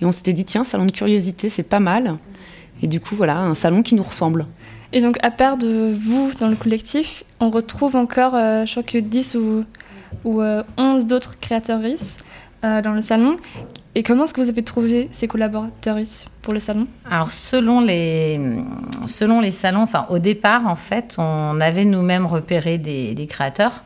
et 0.00 0.04
on 0.04 0.12
s'était 0.12 0.32
dit 0.32 0.44
tiens, 0.44 0.64
salon 0.64 0.86
de 0.86 0.92
curiosité, 0.92 1.48
c'est 1.48 1.62
pas 1.62 1.80
mal. 1.80 2.16
Et 2.82 2.86
du 2.86 3.00
coup, 3.00 3.14
voilà, 3.16 3.38
un 3.38 3.54
salon 3.54 3.82
qui 3.82 3.94
nous 3.94 4.02
ressemble. 4.02 4.46
Et 4.92 5.00
donc, 5.00 5.18
à 5.22 5.30
part 5.30 5.56
de 5.56 5.96
vous 6.04 6.32
dans 6.40 6.48
le 6.48 6.56
collectif, 6.56 7.24
on 7.38 7.50
retrouve 7.50 7.94
encore, 7.94 8.32
je 8.32 8.70
crois 8.70 8.82
que 8.82 8.98
10 8.98 9.36
ou, 9.36 9.64
ou 10.24 10.40
euh, 10.40 10.62
11 10.76 11.06
d'autres 11.06 11.34
euh, 12.64 12.82
dans 12.82 12.92
le 12.92 13.00
salon. 13.00 13.38
Et 13.96 14.04
comment 14.04 14.24
est-ce 14.24 14.34
que 14.34 14.40
vous 14.40 14.48
avez 14.48 14.62
trouvé 14.62 15.08
ces 15.10 15.26
collaboratrices 15.26 16.26
pour 16.42 16.54
le 16.54 16.60
salon? 16.60 16.86
Alors, 17.10 17.30
selon 17.30 17.80
les, 17.80 18.38
selon 19.08 19.40
les 19.40 19.50
salons, 19.50 19.82
enfin, 19.82 20.06
au 20.10 20.20
départ, 20.20 20.66
en 20.68 20.76
fait, 20.76 21.16
on 21.18 21.60
avait 21.60 21.84
nous-mêmes 21.84 22.26
repéré 22.26 22.78
des, 22.78 23.26
créateurs. 23.28 23.82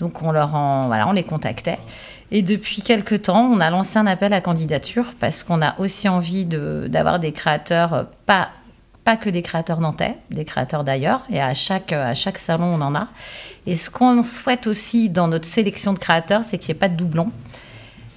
Donc, 0.00 0.22
on, 0.22 0.32
leur 0.32 0.56
en, 0.56 0.88
voilà, 0.88 1.08
on 1.08 1.12
les 1.12 1.22
contactait. 1.22 1.78
Et 2.32 2.42
depuis 2.42 2.82
quelques 2.82 3.22
temps, 3.22 3.48
on 3.48 3.60
a 3.60 3.70
lancé 3.70 3.96
un 3.96 4.06
appel 4.06 4.32
à 4.32 4.40
candidature 4.40 5.14
parce 5.20 5.44
qu'on 5.44 5.62
a 5.62 5.78
aussi 5.78 6.08
envie 6.08 6.46
d'avoir 6.46 7.20
des 7.20 7.30
créateurs, 7.30 8.08
pas, 8.26 8.48
pas 9.04 9.16
que 9.16 9.30
des 9.30 9.42
créateurs 9.42 9.80
nantais, 9.80 10.16
des 10.30 10.44
créateurs 10.44 10.82
d'ailleurs. 10.82 11.24
Et 11.30 11.40
à 11.40 11.54
chaque, 11.54 11.92
à 11.92 12.14
chaque 12.14 12.38
salon, 12.38 12.64
on 12.64 12.80
en 12.80 12.96
a. 12.96 13.06
Et 13.66 13.76
ce 13.76 13.88
qu'on 13.88 14.24
souhaite 14.24 14.66
aussi 14.66 15.10
dans 15.10 15.28
notre 15.28 15.46
sélection 15.46 15.92
de 15.92 15.98
créateurs, 16.00 16.42
c'est 16.42 16.58
qu'il 16.58 16.74
n'y 16.74 16.78
ait 16.78 16.80
pas 16.80 16.88
de 16.88 16.96
doublons. 16.96 17.30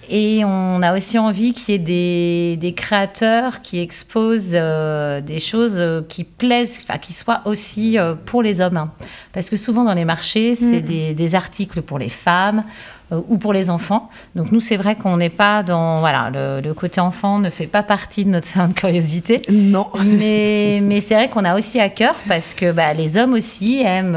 Et 0.10 0.44
on 0.46 0.82
a 0.82 0.96
aussi 0.96 1.20
envie 1.20 1.54
qu'il 1.54 1.74
y 1.74 1.76
ait 1.76 1.80
des, 1.80 2.58
des 2.58 2.74
créateurs 2.74 3.62
qui 3.62 3.80
exposent 3.80 4.52
euh, 4.54 5.20
des 5.22 5.40
choses 5.40 5.76
euh, 5.78 6.02
qui 6.08 6.24
plaisent, 6.24 6.80
enfin 6.84 6.98
qui 6.98 7.12
soient 7.14 7.42
aussi 7.46 8.00
euh, 8.00 8.16
pour 8.16 8.42
les 8.42 8.62
hommes. 8.62 8.90
Parce 9.34 9.50
que 9.50 9.58
souvent 9.58 9.84
dans 9.84 9.94
les 9.94 10.06
marchés, 10.06 10.56
c'est 10.56 10.82
Mhm. 10.82 10.88
des, 10.88 11.14
des 11.14 11.36
articles 11.36 11.82
pour 11.82 12.00
les 12.00 12.08
femmes 12.10 12.64
euh, 13.12 13.20
ou 13.28 13.38
pour 13.38 13.52
les 13.52 13.70
enfants. 13.70 14.10
Donc 14.36 14.52
nous, 14.54 14.62
c'est 14.62 14.78
vrai 14.78 14.96
qu'on 14.96 15.18
n'est 15.18 15.30
pas 15.30 15.62
dans... 15.64 16.00
Voilà, 16.00 16.30
le, 16.34 16.62
le 16.62 16.74
côté 16.74 17.02
enfant 17.02 17.40
ne 17.40 17.50
fait 17.50 17.68
pas 17.68 17.84
partie 17.84 18.24
de 18.24 18.30
notre 18.30 18.48
salon 18.48 18.70
de 18.70 18.74
curiosité. 18.74 19.42
Non. 19.50 19.88
Mais, 20.06 20.80
mais 20.84 21.02
c'est 21.02 21.16
vrai 21.16 21.28
qu'on 21.30 21.44
a 21.44 21.56
aussi 21.58 21.80
à 21.82 21.90
cœur 21.90 22.16
parce 22.30 22.54
que 22.54 22.72
bah, 22.72 22.94
les 22.94 23.18
hommes 23.18 23.34
aussi 23.34 23.82
aiment, 23.84 24.16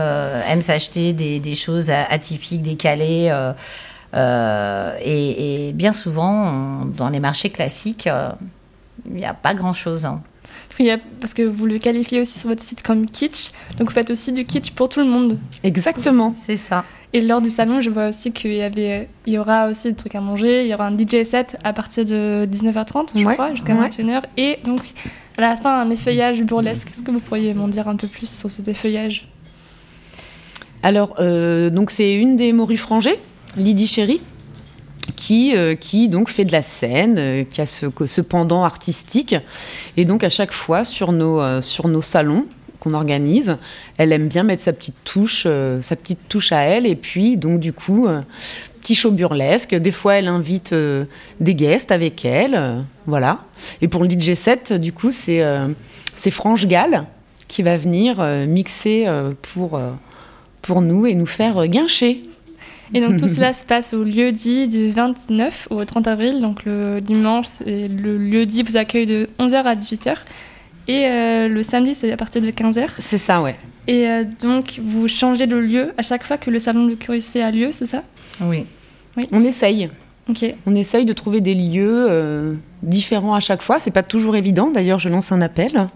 aiment 0.48 0.62
s'acheter 0.62 1.12
des, 1.12 1.40
des 1.40 1.54
choses 1.56 1.90
atypiques, 1.90 2.62
décalées. 2.62 3.30
Euh, 4.14 4.96
et, 5.02 5.68
et 5.68 5.72
bien 5.72 5.92
souvent, 5.92 6.48
on- 6.52 6.84
dans 6.86 7.08
les 7.10 7.20
marchés 7.20 7.50
classiques, 7.50 8.06
euh, 8.06 8.30
il 9.06 9.14
n'y 9.16 9.24
a 9.24 9.34
pas 9.34 9.54
grand-chose. 9.54 10.04
hein. 10.06 10.22
Parce 11.20 11.34
que 11.34 11.42
vous 11.42 11.66
le 11.66 11.78
qualifiez 11.78 12.20
aussi 12.22 12.38
sur 12.38 12.48
votre 12.48 12.62
site 12.62 12.82
comme 12.82 13.04
kitsch. 13.04 13.50
Donc, 13.78 13.88
vous 13.88 13.94
faites 13.94 14.08
aussi 14.10 14.32
du 14.32 14.46
kitsch 14.46 14.70
pour 14.70 14.88
tout 14.88 15.00
le 15.00 15.06
monde. 15.06 15.38
Exactement. 15.62 16.34
C'est 16.40 16.56
ça. 16.56 16.84
Et 17.12 17.20
lors 17.20 17.42
du 17.42 17.50
salon, 17.50 17.82
je 17.82 17.90
vois 17.90 18.08
aussi 18.08 18.32
qu'il 18.32 18.54
y, 18.54 18.62
avait, 18.62 19.08
il 19.26 19.34
y 19.34 19.38
aura 19.38 19.66
aussi 19.66 19.88
des 19.88 19.94
trucs 19.94 20.14
à 20.14 20.22
manger. 20.22 20.62
Il 20.62 20.68
y 20.68 20.74
aura 20.74 20.86
un 20.86 20.96
DJ 20.96 21.22
set 21.24 21.58
à 21.64 21.74
partir 21.74 22.06
de 22.06 22.46
19h30, 22.50 23.10
je 23.14 23.26
Ouais, 23.26 23.34
crois, 23.34 23.52
jusqu'à 23.52 23.74
ouais. 23.74 23.88
21h. 23.88 24.22
Et 24.38 24.58
donc, 24.64 24.80
à 25.36 25.42
la 25.42 25.56
fin, 25.56 25.78
un 25.80 25.90
effeuillage 25.90 26.42
burlesque. 26.44 26.88
Est-ce 26.92 27.02
que 27.02 27.10
vous 27.10 27.20
pourriez 27.20 27.52
m'en 27.52 27.68
dire 27.68 27.86
un 27.86 27.96
peu 27.96 28.06
plus 28.08 28.30
sur 28.30 28.50
cet 28.50 28.66
effeuillage? 28.68 29.28
Alors, 30.82 31.16
euh, 31.20 31.68
donc 31.68 31.90
c'est 31.90 32.14
une 32.14 32.36
des 32.36 32.52
morues 32.54 32.78
frangées, 32.78 33.18
Lydie 33.56 33.86
Chéry, 33.86 34.20
qui, 35.16 35.56
euh, 35.56 35.74
qui 35.74 36.08
donc 36.08 36.28
fait 36.28 36.44
de 36.44 36.52
la 36.52 36.62
scène, 36.62 37.16
euh, 37.18 37.44
qui 37.44 37.60
a 37.60 37.66
ce, 37.66 38.20
pendant 38.20 38.64
artistique. 38.64 39.34
Et 39.96 40.04
donc 40.04 40.24
à 40.24 40.30
chaque 40.30 40.52
fois 40.52 40.84
sur 40.84 41.12
nos, 41.12 41.40
euh, 41.40 41.60
sur 41.60 41.88
nos 41.88 42.02
salons 42.02 42.46
qu'on 42.78 42.94
organise, 42.94 43.56
elle 43.98 44.12
aime 44.12 44.28
bien 44.28 44.42
mettre 44.42 44.62
sa 44.62 44.72
petite 44.72 44.96
touche, 45.04 45.46
sa 45.82 45.96
petite 45.96 46.20
touche 46.30 46.50
à 46.52 46.60
elle. 46.60 46.86
Et 46.86 46.96
puis 46.96 47.36
donc 47.36 47.60
du 47.60 47.74
coup, 47.74 48.08
petit 48.80 48.94
show 48.94 49.10
burlesque. 49.10 49.74
Des 49.74 49.92
fois, 49.92 50.14
elle 50.14 50.28
invite 50.28 50.74
des 51.40 51.54
guests 51.54 51.92
avec 51.92 52.24
elle, 52.24 52.82
voilà. 53.06 53.40
Et 53.82 53.88
pour 53.88 54.02
le 54.02 54.08
DJ 54.08 54.32
set, 54.32 54.72
du 54.72 54.94
coup, 54.94 55.10
c'est 55.10 55.44
Franche 56.30 56.66
Gall 56.66 57.04
qui 57.48 57.62
va 57.62 57.76
venir 57.76 58.24
mixer 58.48 59.06
pour 59.42 59.78
pour 60.62 60.80
nous 60.80 61.04
et 61.04 61.14
nous 61.14 61.26
faire 61.26 61.66
guincher. 61.66 62.22
Et 62.92 63.00
donc 63.00 63.18
tout 63.18 63.28
cela 63.28 63.52
se 63.52 63.64
passe 63.64 63.94
au 63.94 64.02
lieu 64.02 64.32
dit 64.32 64.66
du 64.66 64.90
29 64.90 65.68
au 65.70 65.84
30 65.84 66.08
avril. 66.08 66.40
Donc 66.40 66.64
le 66.64 67.00
dimanche, 67.00 67.46
et 67.66 67.88
le 67.88 68.18
lieu 68.18 68.46
dit 68.46 68.62
vous 68.62 68.76
accueille 68.76 69.06
de 69.06 69.28
11h 69.38 69.62
à 69.62 69.74
18h. 69.74 70.16
Et 70.88 71.06
euh, 71.06 71.48
le 71.48 71.62
samedi, 71.62 71.94
c'est 71.94 72.10
à 72.10 72.16
partir 72.16 72.42
de 72.42 72.50
15h. 72.50 72.88
C'est 72.98 73.18
ça, 73.18 73.42
ouais. 73.42 73.56
Et 73.86 74.08
euh, 74.08 74.24
donc 74.40 74.80
vous 74.82 75.08
changez 75.08 75.46
de 75.46 75.56
lieu 75.56 75.92
à 75.96 76.02
chaque 76.02 76.24
fois 76.24 76.36
que 76.36 76.50
le 76.50 76.58
salon 76.58 76.86
de 76.86 76.94
curiosité 76.94 77.42
a 77.42 77.50
lieu, 77.50 77.70
c'est 77.72 77.86
ça? 77.86 78.02
Oui. 78.40 78.66
Oui. 79.16 79.28
On 79.32 79.40
essaye. 79.42 79.88
Ok. 80.28 80.44
On 80.66 80.74
essaye 80.74 81.04
de 81.04 81.12
trouver 81.12 81.40
des 81.40 81.54
lieux 81.54 82.06
euh, 82.08 82.54
différents 82.82 83.34
à 83.34 83.40
chaque 83.40 83.62
fois. 83.62 83.80
C'est 83.80 83.90
pas 83.90 84.02
toujours 84.02 84.36
évident. 84.36 84.70
D'ailleurs, 84.70 84.98
je 84.98 85.08
lance 85.08 85.32
un 85.32 85.40
appel. 85.40 85.88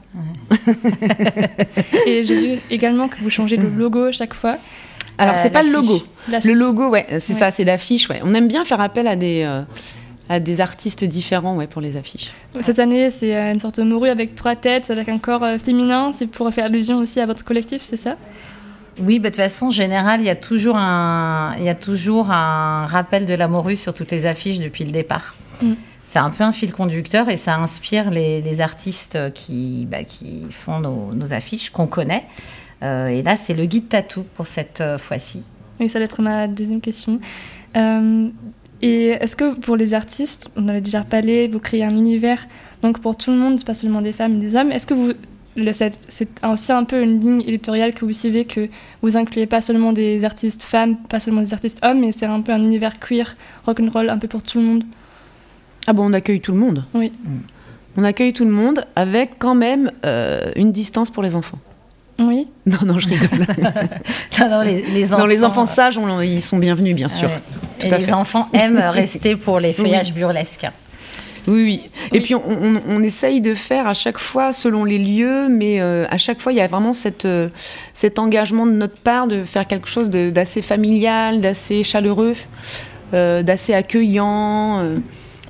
Et 2.07 2.24
j'ai 2.24 2.40
vu 2.40 2.61
également 2.70 3.09
que 3.09 3.16
vous 3.20 3.30
changez 3.30 3.57
le 3.57 3.68
logo 3.68 4.04
à 4.04 4.12
chaque 4.12 4.35
fois. 4.35 4.59
Alors, 5.18 5.35
Euh, 5.35 5.38
c'est 5.42 5.50
pas 5.53 5.62
le 5.62 5.70
logo. 5.70 6.03
Le 6.29 6.53
logo, 6.55 6.88
ouais, 6.88 7.07
c'est 7.20 7.33
Ouais. 7.35 7.38
ça, 7.38 7.50
c'est 7.50 7.64
l'affiche, 7.64 8.09
ouais. 8.09 8.20
On 8.24 8.35
aime 8.35 8.48
bien 8.48 8.64
faire 8.64 8.81
appel 8.81 9.07
à 9.07 9.16
des, 9.16 9.42
euh, 9.46 9.62
à 10.29 10.40
des 10.40 10.61
artistes 10.61 11.05
différents, 11.05 11.57
ouais, 11.57 11.66
pour 11.66 11.81
les 11.81 11.96
affiches. 11.96 12.33
Cette 12.61 12.79
année, 12.79 13.11
c'est 13.11 13.37
euh, 13.37 13.53
une 13.53 13.61
sorte 13.61 13.79
de 13.79 13.85
morue 13.85 14.09
avec 14.09 14.35
trois 14.35 14.57
têtes, 14.57 14.90
avec 14.90 15.09
un 15.09 15.18
corps 15.18 15.44
euh, 15.44 15.59
féminin. 15.59 16.12
C'est 16.12 16.27
pour 16.27 16.53
faire 16.53 16.64
allusion 16.66 16.98
aussi 16.98 17.20
à 17.20 17.27
votre 17.27 17.44
collectif, 17.44 17.81
c'est 17.83 17.96
ça? 17.96 18.16
Oui, 19.00 19.18
bah, 19.18 19.29
de 19.31 19.35
toute 19.35 19.42
façon, 19.42 19.66
en 19.66 19.70
général, 19.70 20.20
il 20.20 20.27
y, 20.27 20.31
a 20.31 20.37
toujours 20.37 20.77
un, 20.77 21.55
il 21.59 21.64
y 21.64 21.68
a 21.68 21.74
toujours 21.74 22.31
un 22.31 22.87
rappel 22.87 23.27
de 23.27 23.35
la 23.35 23.48
morue 23.48 23.77
sur 23.77 23.92
toutes 23.92 24.12
les 24.12 24.24
affiches 24.27 24.61
depuis 24.61 24.85
le 24.85 24.92
départ. 24.92 25.35
Mm. 25.62 25.72
C'est 26.05 26.18
un 26.18 26.31
peu 26.31 26.44
un 26.44 26.53
fil 26.53 26.72
conducteur 26.72 27.29
et 27.29 27.37
ça 27.37 27.57
inspire 27.57 28.11
les, 28.11 28.40
les 28.42 28.61
artistes 28.61 29.18
qui, 29.33 29.87
bah, 29.90 30.05
qui 30.05 30.44
font 30.50 30.79
nos, 30.81 31.11
nos 31.14 31.33
affiches, 31.33 31.70
qu'on 31.70 31.87
connaît. 31.87 32.24
Euh, 32.85 33.09
et 33.09 33.23
là, 33.23 33.35
c'est 33.37 33.55
le 33.55 33.64
guide 33.64 33.88
tatou 33.88 34.25
pour 34.35 34.47
cette 34.47 34.81
euh, 34.81 34.99
fois-ci. 34.99 35.42
Oui, 35.81 35.88
ça 35.88 35.99
va 35.99 36.05
être 36.05 36.23
ma 36.23 36.47
deuxième 36.47 36.81
question. 36.81 37.18
Euh, 37.77 38.29
et 38.83 39.07
est-ce 39.09 39.35
que 39.37 39.59
pour 39.59 39.77
les 39.77 39.94
artistes, 39.94 40.51
on 40.57 40.64
en 40.64 40.68
a 40.68 40.81
déjà 40.81 41.03
parlé, 41.03 41.49
vous 41.49 41.59
créez 41.59 41.85
un 41.85 41.97
univers 41.97 42.47
donc 42.83 43.01
pour 43.01 43.16
tout 43.16 43.31
le 43.31 43.38
monde, 43.38 43.64
pas 43.64 43.73
seulement 43.73 44.03
des 44.03 44.12
femmes 44.12 44.37
et 44.37 44.40
des 44.40 44.57
hommes. 44.57 44.70
Est-ce 44.70 44.87
que 44.87 44.92
vous 44.94 45.12
le- 45.57 45.73
c'est 45.73 45.94
c'est 46.09 46.29
aussi 46.44 46.73
un 46.73 46.85
peu 46.85 47.01
une 47.03 47.20
ligne 47.20 47.40
éditoriale 47.40 47.94
que 47.94 48.05
vous 48.05 48.12
suivez, 48.12 48.44
que 48.44 48.68
vous 49.01 49.16
incluez 49.16 49.47
pas 49.47 49.62
seulement 49.62 49.92
des 49.92 50.25
artistes 50.25 50.64
femmes, 50.64 50.97
pas 51.09 51.20
seulement 51.20 51.40
des 51.40 51.55
artistes 51.55 51.79
hommes, 51.83 52.01
mais 52.01 52.12
c'est 52.12 52.27
un 52.27 52.42
peu 52.42 52.53
un 52.53 52.62
univers 52.62 52.99
queer, 53.01 53.37
rock'n'roll, 53.64 54.11
un 54.11 54.18
peu 54.18 54.29
pour 54.29 54.42
tout 54.42 54.59
le 54.59 54.64
monde? 54.64 54.85
Ah 55.87 55.92
bon, 55.94 56.11
on 56.11 56.12
accueille 56.12 56.40
tout 56.40 56.53
le 56.53 56.59
monde? 56.59 56.85
Oui. 56.92 57.12
On 57.97 58.05
accueille 58.05 58.33
tout 58.33 58.44
le 58.44 58.51
monde 58.51 58.85
avec 58.97 59.38
quand 59.38 59.55
même 59.55 59.90
euh, 60.05 60.51
une 60.57 60.73
distance 60.73 61.09
pour 61.09 61.23
les 61.23 61.35
enfants. 61.35 61.61
Oui. 62.18 62.48
Non, 62.66 62.79
non, 62.87 62.98
je 62.98 63.09
rigole. 63.09 63.29
Non, 64.40 64.48
non, 64.50 64.61
les, 64.62 64.83
les 64.83 65.07
Non, 65.09 65.27
les 65.27 65.38
enfants- 65.44 65.62
enfants 65.62 65.66
sages, 65.66 65.98
on- 65.98 66.20
ils 66.20 66.42
sont 66.42 66.59
bienvenus, 66.59 66.94
bien 66.94 67.09
sûr. 67.09 67.29
Ouais. 67.29 67.87
Et 67.87 67.90
les 67.90 67.98
fait. 68.07 68.12
enfants 68.12 68.48
aiment 68.55 68.79
rester 68.79 69.37
pour 69.37 69.61
les 69.61 69.72
feuillages 69.72 70.12
burlesques. 70.14 70.66
Oui, 71.46 71.62
oui. 71.62 71.90
Et 72.12 72.20
puis 72.22 72.35
on, 72.35 72.42
on- 72.48 72.81
on 72.88 73.03
essaye 73.03 73.42
de 73.42 73.53
faire 73.55 73.87
à 73.87 73.92
chaque 73.92 74.18
fois 74.18 74.53
selon 74.55 74.85
les 74.85 74.98
lieux, 74.98 75.48
mais 75.50 75.79
euh, 75.81 76.07
à 76.11 76.16
chaque 76.16 76.40
fois 76.40 76.53
il 76.53 76.57
y 76.57 76.61
a 76.62 76.66
vraiment 76.66 76.94
cette, 76.94 77.27
euh, 77.27 77.48
cet 77.92 78.18
engagement 78.18 78.64
de 78.64 78.72
notre 78.72 78.96
part 78.98 79.27
de 79.27 79.44
faire 79.44 79.66
quelque 79.66 79.88
chose 79.88 80.09
d'assez 80.09 80.62
familial, 80.62 81.40
d'assez 81.42 81.85
chaleureux, 81.85 82.35
euh, 83.12 83.42
d'assez 83.42 83.74
accueillant. 83.74 84.79
euh. 84.81 84.96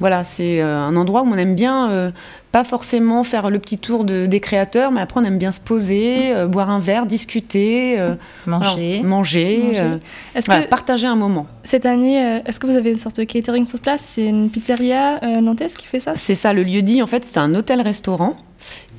voilà, 0.01 0.25
c'est 0.25 0.61
euh, 0.61 0.79
un 0.81 0.97
endroit 0.97 1.23
où 1.23 1.29
on 1.33 1.37
aime 1.39 1.55
bien, 1.55 1.89
euh, 1.91 2.11
pas 2.55 2.63
forcément 2.63 3.25
faire 3.25 3.51
le 3.51 3.59
petit 3.59 3.79
tour 3.79 4.05
de- 4.05 4.27
des 4.27 4.39
créateurs, 4.39 4.93
mais 4.93 5.01
après 5.01 5.19
on 5.21 5.25
aime 5.25 5.39
bien 5.39 5.51
se 5.51 5.61
poser, 5.61 6.33
euh, 6.33 6.47
boire 6.47 6.71
un 6.71 6.79
verre, 6.79 7.05
discuter, 7.05 7.99
euh, 7.99 8.15
Manger. 8.47 8.99
alors, 8.99 9.05
manger, 9.11 9.59
Manger. 9.59 9.81
euh, 9.81 9.99
Est-ce 10.37 10.47
voilà, 10.47 10.63
que 10.63 10.69
partager 10.71 11.09
un 11.09 11.17
moment. 11.17 11.49
cette 11.65 11.85
année, 11.85 12.25
euh, 12.25 12.39
est-ce 12.47 12.61
que 12.61 12.69
vous 12.69 12.77
avez 12.77 12.91
une 12.93 12.97
sorte 12.97 13.17
de 13.19 13.25
catering 13.25 13.67
sur 13.67 13.81
place? 13.81 14.03
C'est 14.03 14.27
une 14.29 14.51
pizzeria 14.51 15.19
euh, 15.25 15.41
nantaise 15.41 15.75
qui 15.75 15.89
fait 15.89 15.99
ça? 15.99 16.13
C'est 16.15 16.37
ça, 16.37 16.53
le 16.53 16.63
lieu 16.63 16.83
dit, 16.83 17.03
en 17.03 17.09
fait, 17.09 17.25
c'est 17.25 17.41
un 17.41 17.53
hôtel-restaurant. 17.57 18.37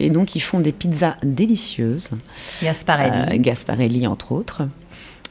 Et 0.01 0.09
donc, 0.09 0.35
ils 0.35 0.41
font 0.41 0.59
des 0.59 0.73
pizzas 0.73 1.15
délicieuses. 1.23 2.09
Gasparelli. 2.61 3.35
Euh, 3.35 3.37
Gasparelli, 3.37 4.05
entre 4.05 4.33
autres. 4.33 4.63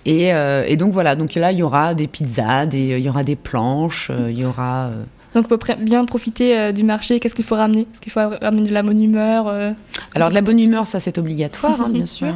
Et, 0.07 0.33
euh, 0.33 0.65
et 0.67 0.77
donc, 0.79 0.95
voilà. 0.95 1.15
Donc 1.15 1.35
là, 1.35 1.53
il 1.53 1.59
y 1.59 1.63
aura 1.63 1.93
des 1.95 2.07
pizzas, 2.09 2.65
des- 2.65 2.97
il 2.99 3.05
y 3.05 3.09
aura 3.11 3.23
des 3.23 3.37
planches, 3.37 4.09
euh, 4.11 4.31
il 4.31 4.39
y 4.39 4.45
aura... 4.47 4.91
Donc, 5.35 5.49
pour 5.49 5.59
pr- 5.59 5.77
bien 5.83 6.05
profiter 6.05 6.57
euh, 6.59 6.73
du 6.73 6.83
marché, 6.85 7.19
qu'est-ce 7.21 7.35
qu'il 7.35 7.45
faut 7.45 7.57
ramener? 7.57 7.83
Est-ce 7.93 8.01
qu'il 8.01 8.13
faut 8.13 8.21
ramener 8.21 8.69
de 8.69 8.73
la 8.73 8.83
bonne 8.83 9.03
humeur 9.03 9.47
euh, 9.49 9.73
Alors, 10.15 10.29
de 10.29 10.35
la 10.35 10.41
bonne 10.43 10.61
humeur, 10.61 10.87
ça, 10.87 11.01
c'est 11.01 11.19
obligatoire, 11.19 11.81
hein, 11.81 11.89
bien 11.91 12.07
sûr. 12.19 12.35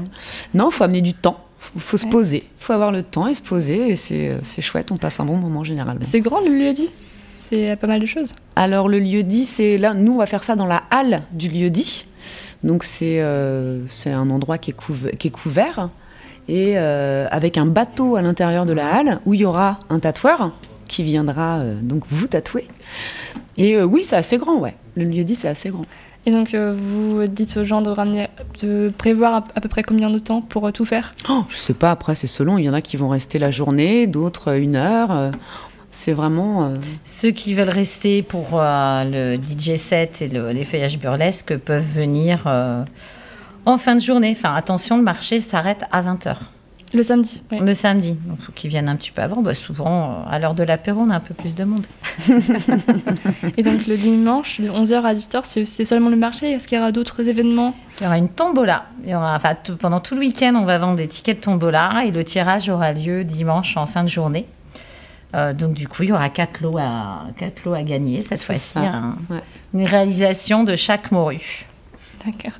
Non, 0.54 0.70
il 0.70 0.74
faut 0.74 0.84
amener 0.84 1.00
du 1.02 1.14
temps. 1.14 1.44
Il 1.74 1.80
faut 1.80 1.98
se 1.98 2.06
poser. 2.06 2.44
Il 2.60 2.64
faut 2.64 2.72
avoir 2.72 2.90
le 2.92 3.02
temps 3.02 3.26
et 3.28 3.34
se 3.34 3.42
poser. 3.42 3.90
Et 3.90 3.96
c'est 3.96 4.28
euh, 4.28 4.38
c'est 4.42 4.62
chouette, 4.62 4.90
on 4.92 4.96
passe 4.96 5.20
un 5.20 5.24
bon 5.24 5.36
moment, 5.36 5.64
généralement. 5.64 6.00
C'est 6.04 6.20
grand 6.20 6.40
le 6.40 6.48
lieu 6.54 6.72
dit 6.72 6.90
C'est 7.38 7.76
pas 7.76 7.86
mal 7.86 8.00
de 8.00 8.06
choses. 8.06 8.32
Alors 8.56 8.88
le 8.88 8.98
lieu 8.98 9.22
dit, 9.22 9.44
c'est 9.44 9.76
là, 9.76 9.92
nous 9.94 10.12
on 10.14 10.18
va 10.18 10.26
faire 10.26 10.42
ça 10.44 10.56
dans 10.56 10.66
la 10.66 10.82
halle 10.90 11.22
du 11.32 11.48
lieu 11.48 11.68
dit. 11.70 12.06
Donc 12.64 12.84
c'est 12.84 13.18
euh, 13.20 13.84
un 14.06 14.30
endroit 14.30 14.58
qui 14.58 14.70
est, 14.70 15.16
qui 15.18 15.28
est 15.28 15.30
couvert 15.30 15.90
et 16.48 16.74
euh, 16.76 17.26
avec 17.30 17.58
un 17.58 17.66
bateau 17.66 18.16
à 18.16 18.22
l'intérieur 18.22 18.64
de 18.64 18.72
la 18.72 18.94
halle 18.94 19.20
où 19.26 19.34
il 19.34 19.40
y 19.40 19.44
aura 19.44 19.76
un 19.90 19.98
tatoueur 19.98 20.50
qui 20.88 21.02
viendra 21.04 21.58
euh, 21.60 21.74
donc 21.80 22.02
vous 22.10 22.26
tatouer. 22.26 22.66
Et 23.56 23.76
euh, 23.76 23.84
oui, 23.84 24.02
c'est 24.04 24.16
assez 24.16 24.38
grand, 24.38 24.56
ouais. 24.58 24.74
Le 24.96 25.04
lieu 25.04 25.24
dit, 25.24 25.34
c'est 25.34 25.48
assez 25.48 25.70
grand. 25.70 25.84
Et 26.26 26.30
donc, 26.30 26.52
euh, 26.52 26.74
vous 26.76 27.26
dites 27.26 27.56
aux 27.56 27.64
gens 27.64 27.80
de 27.80 27.90
ramener, 27.90 28.28
de 28.62 28.92
prévoir 28.96 29.34
à, 29.34 29.44
à 29.54 29.60
peu 29.60 29.68
près 29.68 29.82
combien 29.82 30.10
de 30.10 30.18
temps 30.18 30.40
pour 30.42 30.66
euh, 30.66 30.72
tout 30.72 30.84
faire? 30.84 31.14
Oh, 31.30 31.42
je 31.48 31.56
sais 31.56 31.74
pas, 31.74 31.90
après 31.90 32.14
c'est 32.14 32.26
selon. 32.26 32.58
Il 32.58 32.64
y 32.64 32.68
en 32.68 32.74
a 32.74 32.80
qui 32.82 32.96
vont 32.96 33.08
rester 33.08 33.38
la 33.38 33.50
journée, 33.50 34.06
d'autres 34.06 34.48
euh, 34.52 34.60
une 34.60 34.76
heure. 34.76 35.10
euh, 35.12 35.30
C'est 35.90 36.12
vraiment. 36.12 36.66
euh, 36.66 36.76
Ceux 37.04 37.30
qui 37.30 37.54
veulent 37.54 37.70
rester 37.70 38.22
pour 38.22 38.48
euh, 38.60 39.04
le 39.04 39.36
DJ 39.36 39.76
set 39.76 40.20
et 40.20 40.28
le- 40.28 40.50
les 40.52 40.64
feuillages 40.64 40.98
burlesques 40.98 41.56
peuvent 41.56 41.86
venir 41.94 42.42
euh, 42.46 42.84
en 43.64 43.78
fin 43.78 43.94
de 43.94 44.00
journée. 44.00 44.34
Enfin, 44.36 44.54
attention, 44.54 44.98
le 44.98 45.02
marché 45.04 45.40
s'arrête 45.40 45.84
à 45.92 46.02
20h. 46.02 46.34
Le 46.94 47.02
samedi 47.02 47.42
Le 47.50 47.72
samedi. 47.74 48.14
Donc, 48.26 48.40
faut 48.40 48.52
qu'ils 48.52 48.70
viennent 48.70 48.88
un 48.88 48.96
petit 48.96 49.10
peu 49.10 49.20
avant. 49.22 49.42
Bah, 49.42 49.52
souvent, 49.54 50.10
euh, 50.26 50.30
à 50.30 50.38
l'heure 50.38 50.54
de 50.54 50.62
l'apéro, 50.62 51.00
on 51.02 51.10
a 51.10 51.16
un 51.16 51.20
peu 51.20 51.34
plus 51.34 51.54
de 51.54 51.64
monde. 51.64 51.86
Et 53.58 53.62
donc, 53.62 53.86
le 53.86 53.96
dimanche, 53.96 54.60
de 54.60 54.68
11h 54.68 55.02
à 55.02 55.14
18h, 55.14 55.40
c'est 55.44 55.64
c'est 55.64 55.84
seulement 55.84 56.10
le 56.10 56.16
marché 56.16 56.52
Est-ce 56.52 56.66
qu'il 56.66 56.78
y 56.78 56.80
aura 56.80 56.92
d'autres 56.92 57.26
événements? 57.28 57.74
Il 58.00 58.04
y 58.04 58.06
aura 58.06 58.18
une 58.18 58.28
tombola. 58.28 58.86
Il 59.04 59.10
y 59.10 59.14
aura, 59.14 59.36
enfin, 59.36 59.54
tout- 59.54 59.76
pendant 59.76 60.00
tout 60.00 60.14
le 60.14 60.20
week-end, 60.20 60.54
on 60.56 60.64
va 60.64 60.78
vendre 60.78 60.96
des 60.96 61.08
tickets 61.08 61.38
de 61.38 61.42
tombola 61.42 62.04
et 62.06 62.10
le 62.10 62.24
tirage 62.24 62.68
aura 62.68 62.92
lieu 62.92 63.24
dimanche 63.24 63.76
en 63.76 63.86
fin 63.86 64.04
de 64.04 64.08
journée. 64.08 64.46
Euh, 65.34 65.52
donc 65.52 65.72
du 65.74 65.88
coup, 65.88 66.04
il 66.04 66.08
y 66.08 66.12
aura 66.12 66.30
quatre 66.30 66.62
lots 66.62 66.78
à, 66.78 67.24
quatre 67.36 67.64
lots 67.66 67.74
à 67.74 67.82
gagner 67.82 68.22
cette 68.22 68.40
fois-ci. 68.40 68.78
un- 68.78 69.18
ouais. 69.28 69.42
Une 69.74 69.84
réalisation 69.84 70.64
de 70.64 70.74
chaque 70.74 71.12
morue. 71.12 71.66
D'accord. 72.24 72.58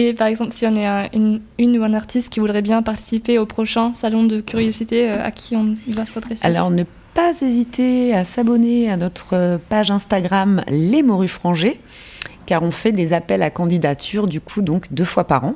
Et 0.00 0.14
par 0.14 0.28
exemple, 0.28 0.52
si 0.52 0.64
on 0.64 0.76
est 0.76 0.86
un- 0.86 1.08
une, 1.12 1.40
une 1.58 1.76
ou 1.76 1.82
un 1.82 1.92
artiste 1.92 2.28
qui 2.32 2.38
voudrait 2.38 2.62
bien 2.62 2.82
participer 2.82 3.36
au 3.38 3.46
prochain 3.46 3.92
salon 3.94 4.22
de 4.22 4.40
curiosité, 4.40 5.10
euh, 5.10 5.24
à 5.24 5.32
qui 5.32 5.56
on 5.56 5.74
va 5.88 6.04
s'adresser 6.04 6.46
Alors 6.46 6.70
ne 6.70 6.84
pas 7.14 7.32
hésiter 7.42 8.14
à 8.14 8.22
s'abonner 8.24 8.90
à 8.92 8.96
notre 8.96 9.34
euh, 9.34 9.58
page 9.68 9.90
Instagram 9.90 10.62
Les 10.68 11.02
Morues 11.02 11.26
Frangées, 11.26 11.80
car 12.46 12.62
on 12.62 12.70
fait 12.70 12.92
des 12.92 13.12
appels 13.12 13.42
à 13.42 13.50
candidature 13.50 14.28
du 14.28 14.40
coup 14.40 14.62
donc 14.62 14.86
deux 14.92 15.04
fois 15.04 15.24
par 15.24 15.44
an. 15.44 15.54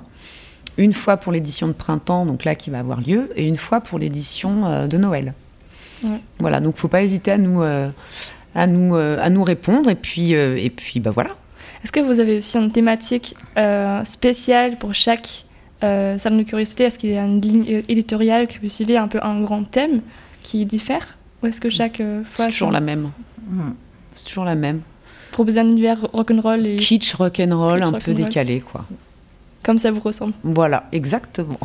Une 0.76 0.92
fois 0.92 1.18
pour 1.18 1.30
l'édition 1.30 1.68
de 1.68 1.72
printemps, 1.72 2.26
donc 2.26 2.44
là 2.44 2.56
qui 2.56 2.70
va 2.70 2.80
avoir 2.80 3.00
lieu, 3.00 3.30
et 3.36 3.46
une 3.46 3.58
fois 3.58 3.80
pour 3.80 4.00
l'édition 4.00 4.66
euh, 4.66 4.86
de 4.88 4.96
Noël. 4.98 5.34
Ouais. 6.02 6.18
Voilà, 6.40 6.60
donc 6.60 6.76
faut 6.78 6.88
pas 6.88 7.02
hésiter 7.02 7.30
à 7.30 7.38
nous, 7.38 7.62
euh, 7.62 7.90
à 8.56 8.66
nous, 8.66 8.96
euh, 8.96 9.18
à 9.22 9.30
nous 9.30 9.44
répondre, 9.44 9.88
et 9.88 9.94
puis, 9.94 10.34
euh, 10.34 10.56
et 10.58 10.70
puis 10.70 10.98
bah 10.98 11.10
voilà. 11.12 11.30
Est-ce 11.82 11.92
que 11.92 12.00
vous 12.00 12.20
avez 12.20 12.38
aussi 12.38 12.56
une 12.58 12.70
thématique 12.70 13.34
euh, 13.56 14.04
spéciale 14.04 14.76
pour 14.78 14.94
chaque 14.94 15.44
euh, 15.82 16.16
salon 16.18 16.38
de 16.38 16.42
curiosité? 16.44 16.84
Est-ce 16.84 16.98
qu'il 16.98 17.10
y 17.10 17.16
a 17.18 17.22
une 17.24 17.40
ligne 17.40 17.64
euh, 17.70 17.82
éditoriale 17.88 18.46
que 18.46 18.54
vous 18.62 18.68
suivez, 18.68 18.96
un 18.96 19.08
peu 19.08 19.18
un 19.22 19.40
grand 19.40 19.64
thème 19.64 20.00
qui 20.42 20.64
diffère? 20.64 21.18
Ou 21.42 21.46
est-ce 21.46 21.60
que 21.60 21.70
chaque 21.70 22.00
euh, 22.00 22.22
fois... 22.24 22.44
C'est 22.46 22.50
toujours 22.52 22.68
ça- 22.68 22.74
la 22.74 22.80
même. 22.80 23.10
C'est 24.14 24.24
toujours 24.26 24.44
la 24.44 24.54
même. 24.54 24.80
Proposer 25.32 25.60
un 25.60 25.66
univers 25.66 25.98
rock'n'roll 26.12 26.66
et 26.66 26.76
Kitsch, 26.76 27.14
rock'n'roll, 27.14 27.80
Kitsch, 27.80 27.88
un 27.94 27.98
peu 27.98 28.12
décalé, 28.14 28.60
quoi. 28.60 28.84
comme 29.62 29.78
ça 29.78 29.90
vous 29.90 30.00
ressemble. 30.00 30.34
Voilà, 30.44 30.84
exactement. 30.92 31.58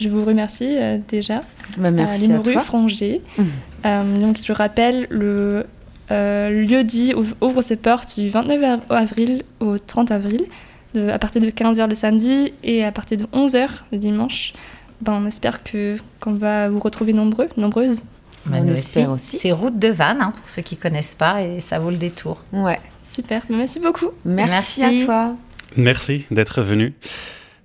Je 0.00 0.08
vous 0.08 0.24
remercie 0.24 0.76
euh, 0.76 0.98
déjà. 1.08 1.42
Bah, 1.78 1.90
merci 1.92 2.26
les 2.28 2.34
à 2.34 2.38
toi. 2.40 2.60
Frangées. 2.62 3.20
Euh, 3.86 4.16
donc 4.18 4.38
je 4.42 4.52
rappelle, 4.52 5.06
le 5.10 5.64
euh, 6.12 6.50
lieu 6.50 6.84
dit 6.84 7.14
ouvre, 7.40 7.62
ses 7.62 7.76
portes 7.76 8.18
du 8.20 8.28
29 8.28 8.62
av- 8.62 8.80
avril 8.90 9.42
au 9.60 9.78
30 9.78 10.10
avril, 10.10 10.44
de- 10.94 11.08
à 11.08 11.18
partir 11.18 11.40
de 11.42 11.50
15h 11.50 11.88
le 11.88 11.94
samedi 11.94 12.52
et 12.62 12.84
à 12.84 12.92
partir 12.92 13.16
de 13.18 13.24
11h 13.32 13.68
le 13.92 13.98
dimanche. 13.98 14.52
Ben, 15.00 15.14
on 15.20 15.26
espère 15.26 15.64
que 15.64 15.96
qu'on 16.20 16.34
va 16.34 16.68
vous 16.68 16.78
retrouver 16.78 17.12
nombreux, 17.12 17.48
nombreuses. 17.56 18.02
Nous 18.46 18.72
aussi. 18.72 19.38
C'est 19.38 19.52
route 19.52 19.78
de 19.78 19.88
Vannes, 19.88 20.20
hein, 20.20 20.32
pour 20.36 20.48
ceux 20.48 20.62
qui 20.62 20.76
connaissent 20.76 21.14
pas, 21.14 21.42
et 21.42 21.60
ça 21.60 21.78
vaut 21.78 21.90
le 21.90 21.96
détour. 21.96 22.42
Ouais. 22.52 22.78
Super, 23.08 23.42
merci 23.50 23.78
beaucoup. 23.80 24.10
Merci, 24.24 24.80
Merci. 24.80 25.02
à 25.02 25.04
toi. 25.04 25.36
Merci 25.76 26.26
d'être 26.30 26.62
venu. 26.62 26.94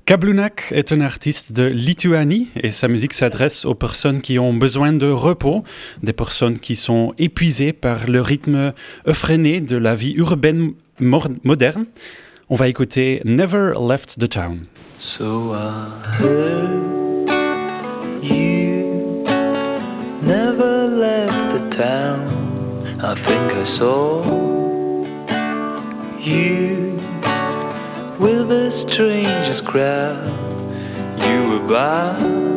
Kablunak 0.07 0.71
est 0.71 0.93
un 0.93 1.01
artiste 1.01 1.51
de 1.51 1.65
Lituanie 1.65 2.47
et 2.55 2.71
sa 2.71 2.87
musique 2.87 3.13
s'adresse 3.13 3.65
aux 3.65 3.75
personnes 3.75 4.21
qui 4.21 4.39
ont 4.39 4.53
besoin 4.53 4.93
de 4.93 5.09
repos, 5.09 5.65
des 6.01 6.13
personnes 6.13 6.59
qui 6.59 6.77
sont 6.77 7.13
épuisées 7.17 7.73
par 7.73 8.07
le 8.07 8.21
rythme 8.21 8.71
effréné 9.05 9.59
de 9.59 9.75
la 9.75 9.95
vie 9.95 10.13
urbaine 10.13 10.71
moderne. 11.01 11.87
On 12.47 12.55
va 12.55 12.69
écouter 12.69 13.21
Never 13.25 13.73
Left 13.85 14.17
the 14.17 14.29
Town. 14.29 14.59
So 14.97 15.53
I 15.53 15.89
heard 16.21 17.29
you 18.23 19.25
never 20.23 20.87
left 20.87 21.51
the 21.51 21.69
town. 21.69 22.29
I 23.03 23.13
think 23.13 23.51
I 23.61 23.65
saw 23.65 24.23
you 26.23 26.97
with 28.19 28.51
a 28.51 28.71
strangest 28.71 29.63
crowd 29.63 30.25
you 31.21 31.49
were 31.49 31.67
buying 31.67 32.47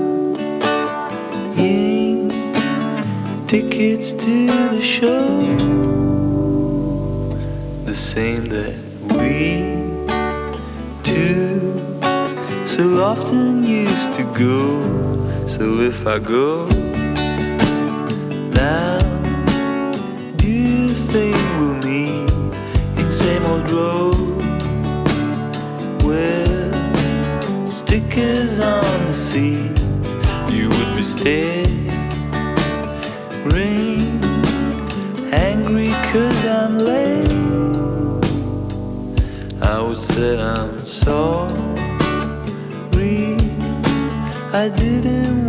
tickets 3.47 4.15
to 4.15 4.47
the 4.47 4.81
show 4.81 5.29
the 7.85 7.95
same 7.95 8.47
that 8.47 8.75
we 9.19 9.67
two 11.03 11.73
so 12.65 13.03
often 13.03 13.63
used 13.63 14.15
to 14.15 14.23
go 14.33 15.47
so 15.47 15.79
if 15.81 16.07
i 16.07 16.19
go 16.19 16.65
now 18.55 18.99
do 20.37 20.49
you 20.49 20.89
think 21.13 21.37
we'll 21.59 21.75
meet 21.75 22.31
in 22.99 23.11
same 23.11 23.45
old 23.45 23.71
road? 23.71 24.20
Stickers 27.91 28.61
on 28.61 29.07
the 29.07 29.13
seats? 29.13 29.83
You 30.49 30.69
would 30.69 30.95
be 30.95 31.03
staring, 31.03 31.67
angry 35.33 35.91
cause 36.13 36.45
I'm 36.45 36.79
late. 36.79 37.29
I 39.61 39.81
would 39.81 39.99
say 39.99 40.41
I'm 40.41 40.87
sorry. 40.87 41.51
I 44.53 44.69
didn't 44.69 45.40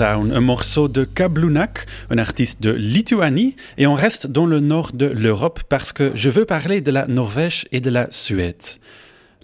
Un 0.00 0.40
morceau 0.40 0.88
de 0.88 1.04
Kablunak, 1.04 1.86
un 2.10 2.18
artiste 2.18 2.60
de 2.60 2.70
Lituanie, 2.70 3.54
et 3.78 3.86
on 3.86 3.94
reste 3.94 4.26
dans 4.26 4.44
le 4.46 4.58
nord 4.58 4.90
de 4.92 5.06
l'Europe 5.06 5.60
parce 5.68 5.92
que 5.92 6.10
je 6.16 6.30
veux 6.30 6.44
parler 6.44 6.80
de 6.80 6.90
la 6.90 7.06
Norvège 7.06 7.66
et 7.70 7.80
de 7.80 7.90
la 7.90 8.08
Suède. 8.10 8.56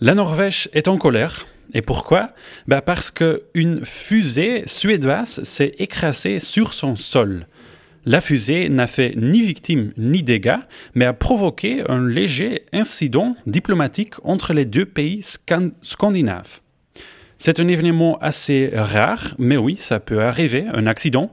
La 0.01 0.15
Norvège 0.15 0.69
est 0.73 0.89
en 0.89 0.97
colère. 0.99 1.47
Et 1.73 1.83
pourquoi? 1.83 2.31
Bah 2.67 2.83
Parce 2.83 3.13
qu'une 3.13 3.85
fusée 3.85 4.65
suédoise 4.67 5.41
s'est 5.45 5.75
écrasée 5.79 6.41
sur 6.41 6.73
son 6.73 6.97
sol. 6.97 7.47
La 8.05 8.21
fusée 8.21 8.69
n'a 8.71 8.89
fait 8.89 9.15
ni 9.17 9.43
victime 9.43 9.93
ni 9.97 10.25
dégâts, 10.25 10.59
mais 10.97 11.05
a 11.05 11.13
provoqué 11.13 11.85
un 11.89 12.05
léger 12.05 12.65
incident 12.73 13.37
diplomatique 13.47 14.15
entre 14.25 14.53
les 14.53 14.65
deux 14.65 14.87
pays 14.87 15.23
scan- 15.23 15.71
scandinaves. 15.83 16.61
C'est 17.43 17.59
un 17.59 17.69
événement 17.69 18.19
assez 18.19 18.71
rare, 18.75 19.35
mais 19.39 19.57
oui, 19.57 19.77
ça 19.79 19.99
peut 19.99 20.21
arriver, 20.21 20.67
un 20.75 20.87
accident. 20.87 21.33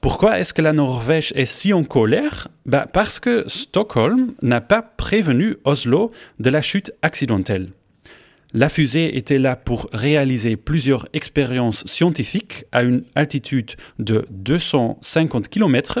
Pourquoi 0.00 0.40
est-ce 0.40 0.52
que 0.52 0.62
la 0.62 0.72
Norvège 0.72 1.32
est 1.36 1.44
si 1.44 1.72
en 1.72 1.84
colère? 1.84 2.48
Bah 2.66 2.88
Parce 2.92 3.20
que 3.20 3.44
Stockholm 3.46 4.32
n'a 4.42 4.60
pas 4.60 4.82
prévenu 4.82 5.54
Oslo 5.62 6.10
de 6.40 6.50
la 6.50 6.60
chute 6.60 6.90
accidentelle. 7.02 7.68
La 8.52 8.68
fusée 8.68 9.16
était 9.16 9.38
là 9.38 9.54
pour 9.54 9.88
réaliser 9.92 10.56
plusieurs 10.56 11.06
expériences 11.12 11.86
scientifiques 11.86 12.64
à 12.72 12.82
une 12.82 13.04
altitude 13.14 13.76
de 14.00 14.26
250 14.30 15.46
km 15.46 16.00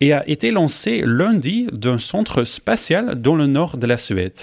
et 0.00 0.12
a 0.12 0.22
été 0.28 0.52
lancée 0.52 1.02
lundi 1.04 1.66
d'un 1.72 1.98
centre 1.98 2.44
spatial 2.44 3.20
dans 3.20 3.34
le 3.34 3.48
nord 3.48 3.76
de 3.76 3.88
la 3.88 3.96
Suède. 3.96 4.38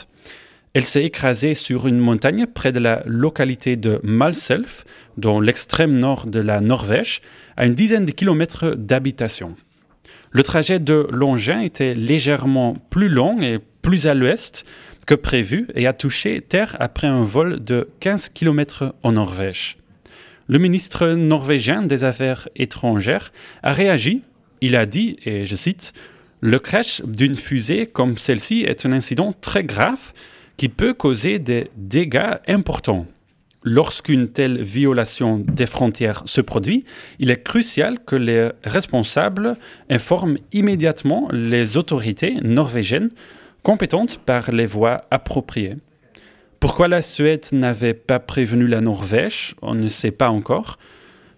Elle 0.75 0.83
s'est 0.83 1.05
écrasée 1.05 1.53
sur 1.53 1.87
une 1.87 1.99
montagne 1.99 2.47
près 2.47 2.73
de 2.73 2.81
la 2.81 3.01
localité 3.05 3.77
de 3.77 4.01
Malself, 4.03 4.83
dans 5.15 5.39
l'extrême 5.39 5.95
nord 5.95 6.27
de 6.27 6.41
la 6.41 6.59
Norvège, 6.59 7.21
à 7.55 7.65
une 7.65 7.73
dizaine 7.73 8.03
de 8.03 8.11
kilomètres 8.11 8.75
d'habitation. 8.75 9.55
Le 10.31 10.43
trajet 10.43 10.79
de 10.79 11.07
Longin 11.13 11.61
était 11.61 11.93
légèrement 11.93 12.75
plus 12.89 13.07
long 13.07 13.41
et 13.41 13.59
plus 13.83 14.05
à 14.05 14.13
l'ouest 14.13 14.65
que 15.07 15.15
prévu 15.15 15.65
et 15.75 15.87
a 15.87 15.93
touché 15.93 16.41
terre 16.41 16.75
après 16.81 17.07
un 17.07 17.23
vol 17.23 17.63
de 17.63 17.87
15 18.01 18.27
km 18.33 18.95
en 19.01 19.13
Norvège. 19.13 19.77
Le 20.49 20.59
ministre 20.59 21.07
norvégien 21.07 21.83
des 21.83 22.03
Affaires 22.03 22.49
étrangères 22.57 23.31
a 23.63 23.71
réagi. 23.71 24.23
Il 24.59 24.75
a 24.75 24.85
dit, 24.85 25.15
et 25.23 25.45
je 25.45 25.55
cite, 25.55 25.93
Le 26.41 26.59
crash 26.59 27.01
d'une 27.05 27.37
fusée 27.37 27.87
comme 27.87 28.17
celle-ci 28.17 28.63
est 28.63 28.85
un 28.85 28.91
incident 28.91 29.31
très 29.39 29.63
grave 29.63 30.11
qui 30.57 30.69
peut 30.69 30.93
causer 30.93 31.39
des 31.39 31.69
dégâts 31.75 32.35
importants. 32.47 33.05
Lorsqu'une 33.63 34.27
telle 34.27 34.61
violation 34.61 35.39
des 35.39 35.65
frontières 35.65 36.21
se 36.25 36.39
produit, 36.39 36.85
il 37.17 37.31
est 37.31 37.41
crucial 37.41 37.97
que 38.05 38.15
les 38.15 38.49
responsables 38.63 39.57
informent 39.89 40.37
immédiatement 40.53 41.27
les 41.31 41.75
autorités 41.75 42.35
norvégiennes 42.43 43.09
compétentes 43.63 44.19
par 44.19 44.51
les 44.51 44.67
voies 44.67 45.05
appropriées. 45.09 45.77
Pourquoi 46.59 46.87
la 46.87 47.01
Suède 47.01 47.45
n'avait 47.51 47.95
pas 47.95 48.19
prévenu 48.19 48.67
la 48.67 48.81
Norvège, 48.81 49.55
on 49.63 49.73
ne 49.73 49.89
sait 49.89 50.11
pas 50.11 50.29
encore. 50.29 50.77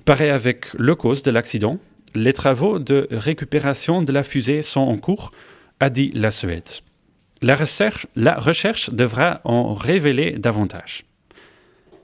Pareil 0.03 0.29
avec 0.29 0.73
le 0.73 0.95
cause 0.95 1.23
de 1.23 1.31
l'accident, 1.31 1.79
les 2.13 2.33
travaux 2.33 2.79
de 2.79 3.07
récupération 3.11 4.01
de 4.01 4.11
la 4.11 4.23
fusée 4.23 4.61
sont 4.61 4.81
en 4.81 4.97
cours, 4.97 5.31
a 5.79 5.89
dit 5.89 6.11
la 6.13 6.31
Suède. 6.31 6.69
La 7.41 7.55
recherche, 7.55 8.07
la 8.15 8.35
recherche 8.35 8.89
devra 8.89 9.41
en 9.43 9.73
révéler 9.73 10.31
davantage. 10.31 11.03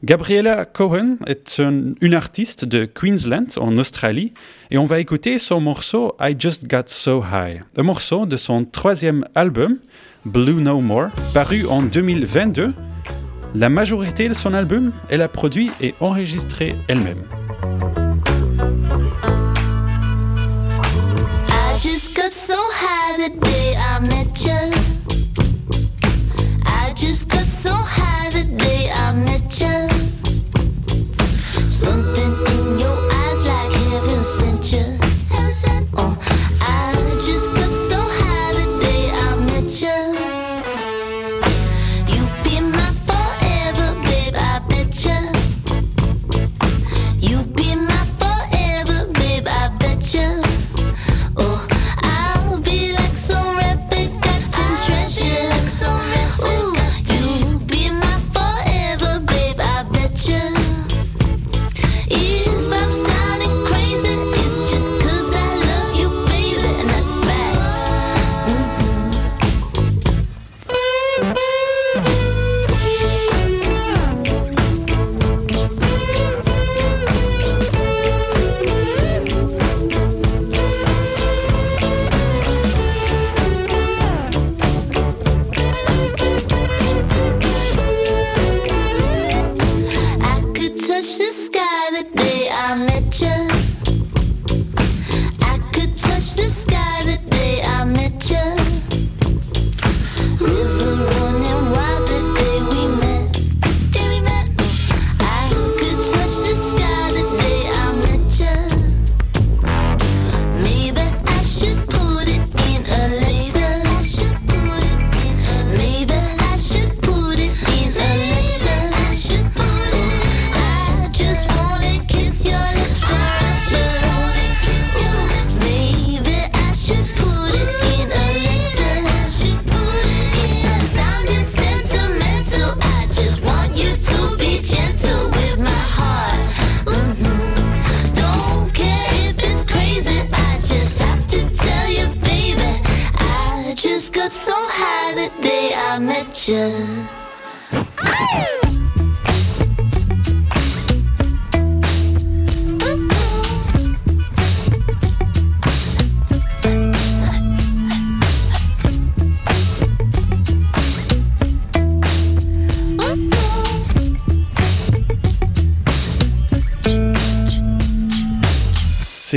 Gabriella 0.04 0.66
Cohen 0.66 1.16
est 1.28 1.60
un- 1.60 1.94
une 2.02 2.14
artiste 2.14 2.66
de 2.66 2.84
Queensland 2.86 3.48
en 3.58 3.78
Australie 3.78 4.34
et 4.70 4.78
on 4.78 4.86
va 4.86 5.00
écouter 5.00 5.40
son 5.40 5.62
morceau 5.62 6.16
I 6.20 6.36
Just 6.38 6.68
Got 6.68 6.84
So 6.88 7.24
High, 7.24 7.62
un 7.78 7.84
morceau 7.84 8.26
de 8.26 8.36
son 8.36 8.66
troisième 8.66 9.26
album, 9.34 9.78
Blue 10.26 10.62
No 10.62 10.82
More, 10.82 11.08
paru 11.34 11.66
en 11.68 11.82
2022. 11.84 12.74
La 13.56 13.70
majorité 13.70 14.28
de 14.28 14.34
son 14.34 14.54
album, 14.54 14.92
elle 15.10 15.22
a 15.22 15.30
produit 15.30 15.72
et 15.80 15.96
enregistré 16.00 16.76
elle-même. 16.88 17.24
I 21.50 21.78
just 21.80 22.16
got 22.16 22.32
so 22.32 22.56
high. 22.56 22.94
I 27.14 27.16
just 27.16 27.53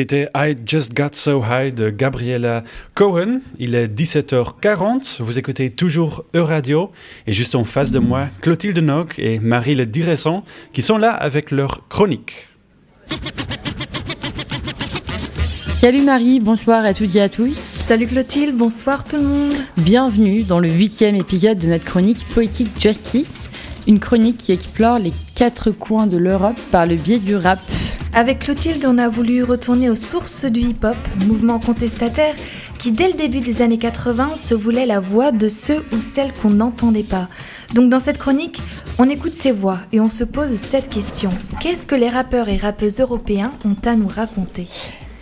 C'était 0.09 0.31
I 0.37 0.55
Just 0.65 0.95
Got 0.95 1.15
So 1.15 1.43
High 1.43 1.75
de 1.75 1.91
Gabriella 1.91 2.63
Cohen. 2.95 3.41
Il 3.59 3.75
est 3.75 3.89
17h40. 3.89 5.21
Vous 5.21 5.37
écoutez 5.37 5.71
toujours 5.71 6.25
Euradio. 6.33 6.93
Et 7.27 7.33
juste 7.33 7.57
en 7.57 7.65
face 7.65 7.91
de 7.91 7.99
moi, 7.99 8.29
Clotilde 8.41 8.79
Nock 8.79 9.19
et 9.19 9.41
Marie 9.41 9.75
Le 9.75 9.85
Diresson 9.85 10.45
qui 10.73 10.83
sont 10.83 10.97
là 10.97 11.11
avec 11.11 11.51
leur 11.51 11.89
chronique. 11.89 12.47
Salut 15.75 16.03
Marie, 16.03 16.39
bonsoir 16.39 16.85
à 16.85 16.95
toutes 16.95 17.17
et 17.17 17.21
à 17.21 17.29
tous. 17.29 17.57
Salut 17.59 18.07
Clotilde, 18.07 18.57
bonsoir 18.57 19.03
tout 19.03 19.17
le 19.17 19.25
monde. 19.25 19.57
Bienvenue 19.79 20.45
dans 20.45 20.61
le 20.61 20.71
huitième 20.71 21.17
épisode 21.17 21.59
de 21.59 21.67
notre 21.67 21.85
chronique 21.85 22.25
Poetic 22.33 22.69
Justice, 22.81 23.51
une 23.89 23.99
chronique 23.99 24.37
qui 24.37 24.53
explore 24.53 25.01
les 25.01 25.11
quatre 25.37 25.71
coins 25.71 26.07
de 26.09 26.17
l'Europe 26.17 26.59
par 26.73 26.87
le 26.87 26.97
biais 26.97 27.21
du 27.21 27.37
rap. 27.37 27.61
Avec 28.15 28.41
Clotilde, 28.41 28.87
on 28.89 28.97
a 28.97 29.09
voulu 29.09 29.45
retourner 29.45 29.91
aux 29.91 29.95
sources 29.95 30.47
du 30.47 30.61
hip-hop, 30.61 30.97
mouvement 31.27 31.61
contestataire 31.61 32.35
qui, 32.79 32.91
dès 32.91 33.09
le 33.09 33.15
début 33.15 33.41
des 33.41 33.61
années 33.61 33.79
80, 33.79 34.37
se 34.37 34.55
voulait 34.55 34.87
la 34.87 34.99
voix 34.99 35.33
de 35.33 35.49
ceux 35.49 35.85
ou 35.93 36.01
celles 36.01 36.33
qu'on 36.33 36.51
n'entendait 36.51 37.03
pas. 37.03 37.29
Donc 37.75 37.91
dans 37.91 38.01
cette 38.01 38.19
chronique, 38.19 38.61
on 38.99 39.09
écoute 39.11 39.35
ces 39.39 39.53
voix 39.53 39.81
et 39.93 40.01
on 40.01 40.11
se 40.11 40.25
pose 40.25 40.57
cette 40.57 40.89
question. 40.89 41.31
Qu'est-ce 41.61 41.87
que 41.87 41.95
les 41.95 42.09
rappeurs 42.09 42.49
et 42.49 42.57
rappeuses 42.57 43.01
européens 43.01 43.53
ont 43.67 43.77
à 43.85 43.95
nous 43.95 44.09
raconter? 44.09 44.67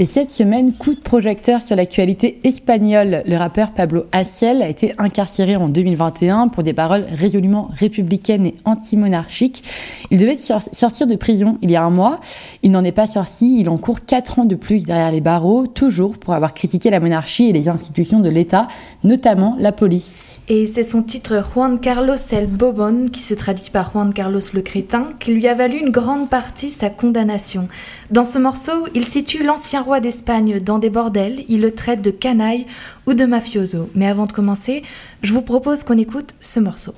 Et 0.00 0.06
cette 0.06 0.30
semaine, 0.32 0.72
coup 0.72 0.94
de 0.94 1.00
projecteur 1.00 1.62
sur 1.62 1.76
l'actualité 1.76 2.40
espagnole. 2.42 3.22
Le 3.26 3.36
rappeur 3.36 3.70
Pablo 3.70 4.06
Hasél 4.10 4.60
a 4.60 4.68
été 4.68 4.92
incarcéré 4.98 5.54
en 5.54 5.68
2021 5.68 6.48
pour 6.48 6.64
des 6.64 6.72
paroles 6.72 7.04
résolument 7.16 7.68
républicaines 7.78 8.44
et 8.46 8.56
anti-monarchiques. 8.64 9.62
Il 10.10 10.18
devait 10.18 10.36
sor- 10.36 10.68
sortir 10.72 11.06
de 11.06 11.14
prison 11.14 11.58
il 11.62 11.70
y 11.70 11.76
a 11.76 11.84
un 11.84 11.90
mois. 11.90 12.18
Il 12.64 12.72
n'en 12.72 12.82
est 12.82 12.90
pas 12.90 13.06
sorti. 13.06 13.60
Il 13.60 13.68
encourt 13.68 14.04
4 14.04 14.40
ans 14.40 14.44
de 14.46 14.56
plus 14.56 14.82
derrière 14.82 15.12
les 15.12 15.20
barreaux, 15.20 15.68
toujours 15.68 16.18
pour 16.18 16.34
avoir 16.34 16.54
critiqué 16.54 16.90
la 16.90 16.98
monarchie 16.98 17.50
et 17.50 17.52
les 17.52 17.68
institutions 17.68 18.18
de 18.18 18.28
l'État, 18.28 18.66
notamment 19.04 19.54
la 19.60 19.70
police. 19.70 20.40
Et 20.48 20.66
c'est 20.66 20.82
son 20.82 21.04
titre 21.04 21.40
Juan 21.54 21.78
Carlos 21.78 22.16
el 22.32 22.48
Bobon, 22.48 23.06
qui 23.12 23.20
se 23.20 23.34
traduit 23.34 23.70
par 23.70 23.92
Juan 23.92 24.12
Carlos 24.12 24.40
le 24.54 24.60
crétin, 24.62 25.10
qui 25.20 25.32
lui 25.34 25.46
a 25.46 25.54
valu 25.54 25.78
une 25.78 25.90
grande 25.90 26.28
partie 26.28 26.70
sa 26.70 26.90
condamnation. 26.90 27.68
Dans 28.10 28.24
ce 28.24 28.40
morceau, 28.40 28.88
il 28.96 29.04
situe 29.04 29.44
l'ancien 29.44 29.83
roi 29.84 30.00
d'Espagne 30.00 30.58
dans 30.60 30.78
des 30.78 30.90
bordels, 30.90 31.44
il 31.48 31.60
le 31.60 31.72
traite 31.72 32.02
de 32.02 32.10
canaille 32.10 32.66
ou 33.06 33.14
de 33.14 33.24
mafioso. 33.24 33.90
Mais 33.94 34.08
avant 34.08 34.26
de 34.26 34.32
commencer, 34.32 34.82
je 35.22 35.32
vous 35.32 35.42
propose 35.42 35.84
qu'on 35.84 35.98
écoute 35.98 36.34
ce 36.40 36.58
morceau. 36.58 36.94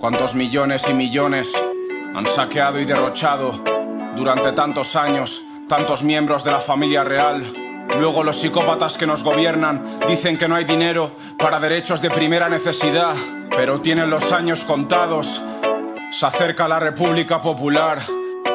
¿Cuántos 0.00 0.34
millones 0.34 0.80
y 0.88 0.94
millones 0.94 1.52
han 2.14 2.26
saqueado 2.26 2.78
y 2.78 2.84
derrochado 2.84 3.60
durante 4.16 4.52
tantos 4.52 4.94
años 4.94 5.42
tantos 5.68 6.02
miembros 6.02 6.44
de 6.44 6.52
la 6.52 6.60
familia 6.60 7.02
real? 7.02 7.42
Luego 7.98 8.22
los 8.22 8.36
psicópatas 8.36 8.96
que 8.96 9.06
nos 9.06 9.24
gobiernan 9.24 9.82
dicen 10.06 10.38
que 10.38 10.46
no 10.46 10.54
hay 10.54 10.64
dinero 10.64 11.12
para 11.38 11.58
derechos 11.58 12.00
de 12.00 12.10
primera 12.10 12.48
necesidad, 12.48 13.16
pero 13.50 13.80
tienen 13.80 14.10
los 14.10 14.30
años 14.30 14.62
contados. 14.64 15.42
Se 16.12 16.26
acerca 16.26 16.68
la 16.68 16.78
República 16.78 17.40
Popular. 17.40 18.00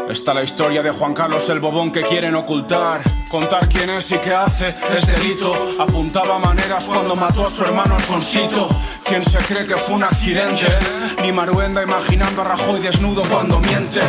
Está 0.10 0.34
la 0.34 0.44
historia 0.44 0.84
de 0.84 0.92
Juan 0.92 1.14
Carlos 1.14 1.50
el 1.50 1.60
Bobón 1.60 1.92
que 1.92 2.04
quieren 2.04 2.36
ocultar. 2.36 3.02
Contar 3.30 3.68
quién 3.70 3.90
es 3.90 4.12
y 4.12 4.18
qué 4.18 4.34
hace 4.34 4.76
es 4.96 5.08
delito. 5.08 5.54
Apuntaba 5.80 6.38
maneras 6.38 6.86
cuando 6.86 7.16
mató 7.16 7.48
a 7.48 7.50
su 7.50 7.64
hermano 7.64 7.96
Alfonsito. 7.96 8.68
¿Quién 9.04 9.24
se 9.24 9.40
cree 9.40 9.66
que 9.66 9.78
fue 9.78 9.96
un 9.96 10.04
accidente? 10.04 10.68
Ni 11.22 11.32
Maruenda 11.32 11.82
imaginando 11.82 12.42
a 12.42 12.46
Rajoy 12.46 12.82
desnudo 12.82 13.24
cuando 13.24 13.60
miente. 13.60 14.02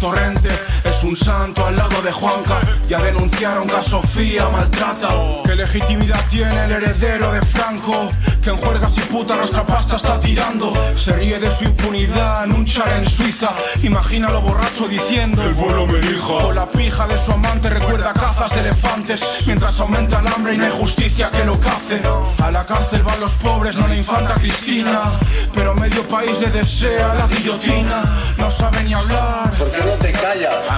Torrente 0.00 0.48
es 0.84 1.02
un 1.02 1.16
santo 1.16 1.66
al 1.66 1.76
lado 1.76 2.00
de 2.02 2.12
Juanca. 2.12 2.60
Ya 2.88 3.00
denunciaron 3.00 3.66
que 3.66 3.76
a 3.76 3.82
Sofía 3.82 4.48
maltrata. 4.48 5.08
¿Qué 5.44 5.56
legitimidad 5.56 6.24
tiene 6.30 6.66
el 6.66 6.72
heredero 6.72 7.32
de 7.32 7.42
Franco? 7.42 8.08
Que 8.42 8.50
en 8.50 8.56
juergas 8.56 8.92
y 8.96 9.00
puta 9.00 9.34
nuestra 9.34 9.66
pasta 9.66 9.96
está 9.96 10.20
tirando. 10.20 10.72
Se 10.94 11.12
ríe 11.12 11.40
de 11.40 11.50
su 11.50 11.64
impunidad 11.64 12.44
en 12.44 12.52
un 12.52 12.64
char 12.64 12.88
en 12.96 13.04
Suiza. 13.04 13.50
Imagínalo 13.82 14.40
borracho 14.40 14.86
diciendo: 14.86 15.42
El 15.42 15.54
pueblo 15.54 15.86
me 15.86 15.98
dijo. 15.98 16.36
O 16.36 16.52
la 16.52 16.66
pija 16.66 17.06
de 17.08 17.18
su 17.18 17.32
amante 17.32 17.68
recuerda 17.68 18.12
cazas 18.12 18.52
de 18.52 18.60
elefantes. 18.60 19.24
Mientras 19.46 19.78
aumenta 19.80 20.20
el 20.20 20.28
hambre 20.28 20.54
y 20.54 20.58
no 20.58 20.64
hay 20.64 20.70
justicia 20.70 21.30
que 21.30 21.44
lo 21.44 21.58
cace. 21.58 22.00
A 22.40 22.50
la 22.52 22.64
cárcel 22.64 23.02
van 23.02 23.18
los 23.18 23.32
pobres, 23.32 23.76
no 23.76 23.88
la 23.88 23.96
infanta 23.96 24.34
Cristina. 24.34 25.12
Pero 25.52 25.74
medio 25.74 26.06
país 26.06 26.38
le 26.40 26.50
desea 26.50 27.14
la 27.14 27.26
guillotina. 27.26 28.04
No 28.36 28.48
sabe 28.50 28.84
ni 28.84 28.94
hablar. 28.94 29.50
¿Por 29.58 29.70
qué 29.72 29.87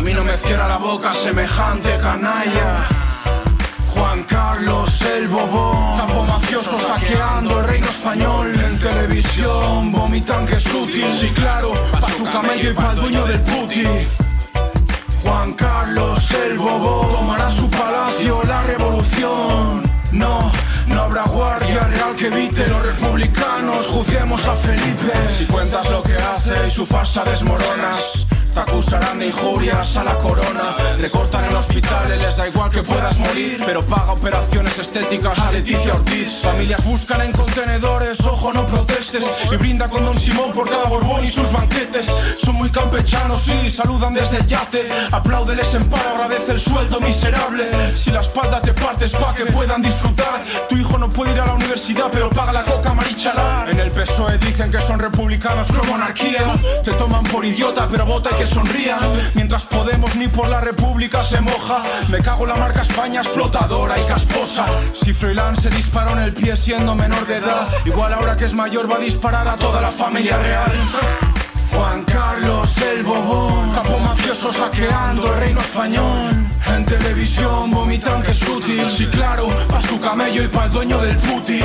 A 0.01 0.03
mí 0.03 0.15
no 0.15 0.25
me 0.25 0.35
cierra 0.39 0.67
la 0.67 0.79
boca 0.79 1.13
semejante 1.13 1.99
canalla. 1.99 2.89
Juan 3.89 4.23
Carlos 4.23 5.03
el 5.03 5.29
Bobón, 5.29 5.99
capo 5.99 6.25
mafioso 6.25 6.79
saqueando 6.79 7.61
el 7.61 7.67
reino 7.67 7.87
español. 7.87 8.55
En 8.55 8.79
televisión 8.79 9.93
vomitan 9.93 10.47
que 10.47 10.55
es 10.55 10.67
útil. 10.73 11.05
Sí, 11.19 11.29
claro, 11.35 11.73
pa' 11.93 12.09
su 12.13 12.25
camello 12.25 12.71
y 12.71 12.73
pa' 12.73 12.93
el 12.93 12.97
dueño 12.97 13.27
del 13.27 13.41
puti. 13.41 13.85
Juan 15.23 15.53
Carlos 15.53 16.31
el 16.31 16.59
Bobón 16.59 17.13
tomará 17.13 17.51
su 17.51 17.69
palacio 17.69 18.43
la 18.45 18.63
revolución. 18.63 19.83
No, 20.13 20.51
no 20.87 21.03
habrá 21.03 21.25
guardia 21.25 21.81
real 21.81 22.17
que 22.17 22.29
evite 22.29 22.67
los 22.69 22.83
republicanos. 22.83 23.87
Juzguemos 23.87 24.47
a 24.47 24.55
Felipe. 24.55 25.13
Si 25.37 25.45
cuentas 25.45 25.91
lo 25.91 26.03
que 26.03 26.15
hace 26.15 26.69
y 26.69 26.71
su 26.71 26.87
farsa 26.87 27.23
desmoronas. 27.25 28.30
Te 28.53 28.61
acusarán 28.61 29.19
de 29.19 29.27
injurias 29.27 29.97
a 29.97 30.05
la 30.05 30.19
corona. 30.19 30.75
Le 30.99 31.11
cortan 31.11 31.45
en 31.45 31.55
hospitales, 31.55 32.21
les 32.21 32.37
da 32.37 32.49
igual 32.49 32.71
que 32.71 32.83
puedas 32.83 33.17
morir. 33.19 33.63
Pero 33.65 33.83
paga 33.83 34.13
operaciones 34.13 34.79
estéticas 34.79 35.39
a 35.39 35.53
Leticia 35.53 35.95
Ortiz. 35.95 36.41
Familias 36.43 36.85
buscan 36.85 37.23
en 37.23 37.33
contenedores, 37.33 38.21
ojo 38.21 38.53
no 38.53 38.67
protestes. 38.67 39.25
Y 39.53 39.57
brinda 39.57 39.89
con 39.89 40.05
Don 40.05 40.19
Simón 40.19 40.51
por 40.53 40.69
cada 40.69 40.87
borbón 40.87 41.25
y 41.25 41.29
sus 41.29 41.53
banquetes. 41.53 42.07
Son 42.43 42.57
muy 42.57 42.71
campechanos 42.71 43.47
y 43.49 43.71
saludan 43.71 44.15
desde 44.15 44.39
el 44.39 44.47
yate. 44.47 44.89
Apláudeles 45.13 45.73
en 45.75 45.89
paro, 45.89 46.11
agradece 46.11 46.53
el 46.53 46.61
sueldo 46.61 47.01
miserable. 47.01 47.95
Si 47.95 48.11
la 48.11 48.21
espalda 48.21 48.61
te 48.61 48.75
partes 48.75 49.13
pa' 49.13 49.35
que 49.35 49.47
puedan 49.47 49.83
disfrutar. 49.83 50.41
Tu 50.69 50.77
hijo 50.77 50.99
no 50.99 51.09
puede 51.09 51.33
ir 51.33 51.41
a 51.41 51.47
la 51.47 51.55
universidad 51.55 52.09
pero 52.11 52.31
paga 52.31 52.53
la 52.53 52.65
coca 52.65 52.95
marichalar. 52.95 53.71
En 53.71 53.79
el 53.79 53.91
PSOE 53.91 54.39
dicen 54.39 54.71
que 54.71 54.81
son 54.81 54.99
republicanos 54.99 55.67
pro 55.69 55.83
monarquía 55.85 56.43
Te 56.85 56.93
toman 56.93 57.25
por 57.25 57.45
idiota 57.45 57.89
pero 57.91 58.05
vota 58.05 58.31
y 58.33 58.39
que 58.39 58.47
sonrían 58.51 58.99
Mientras 59.35 59.65
Podemos 59.65 60.15
ni 60.17 60.29
por 60.29 60.49
la 60.49 60.61
República 60.61 61.21
se 61.21 61.41
moja. 61.41 61.83
Me 62.09 62.19
cago 62.19 62.43
en 62.43 62.51
la 62.51 62.57
marca 62.57 62.83
España 62.83 63.21
explotadora 63.21 63.99
y 63.99 64.05
casposa. 64.05 64.67
Si 64.95 65.13
Froilán 65.13 65.57
se 65.57 65.71
disparó 65.71 66.13
en 66.13 66.19
el 66.19 66.35
pie 66.35 66.57
siendo 66.57 66.95
menor 66.95 67.27
de 67.27 67.37
edad 67.37 67.69
Igual 67.85 68.13
ahora 68.13 68.37
que 68.37 68.45
es 68.45 68.55
mayor 68.55 68.91
va 68.91 68.97
a 68.97 69.01
disparar 69.01 69.47
a 69.49 69.57
toda 69.57 69.81
la 69.81 69.91
familia 69.91 70.37
real. 70.39 70.73
Juan 71.73 72.05
Carlos 72.05 72.77
el 72.79 73.05
Bobón 73.05 73.71
Capo 73.71 73.99
mafioso 73.99 74.53
saqueando 74.53 75.33
el 75.33 75.41
reino 75.41 75.61
español. 75.61 76.31
En 76.67 76.85
televisión 76.85 77.71
vomitan 77.71 78.23
que 78.23 78.33
es 78.33 78.49
útil. 78.49 78.91
Sí 78.91 79.07
claro, 79.07 79.49
pa' 79.69 79.81
su 79.83 80.01
camello 80.01 80.43
y 80.43 80.49
pa' 80.49 80.65
el 80.65 80.73
dueño 80.73 80.99
del 80.99 81.17
puti. 81.17 81.61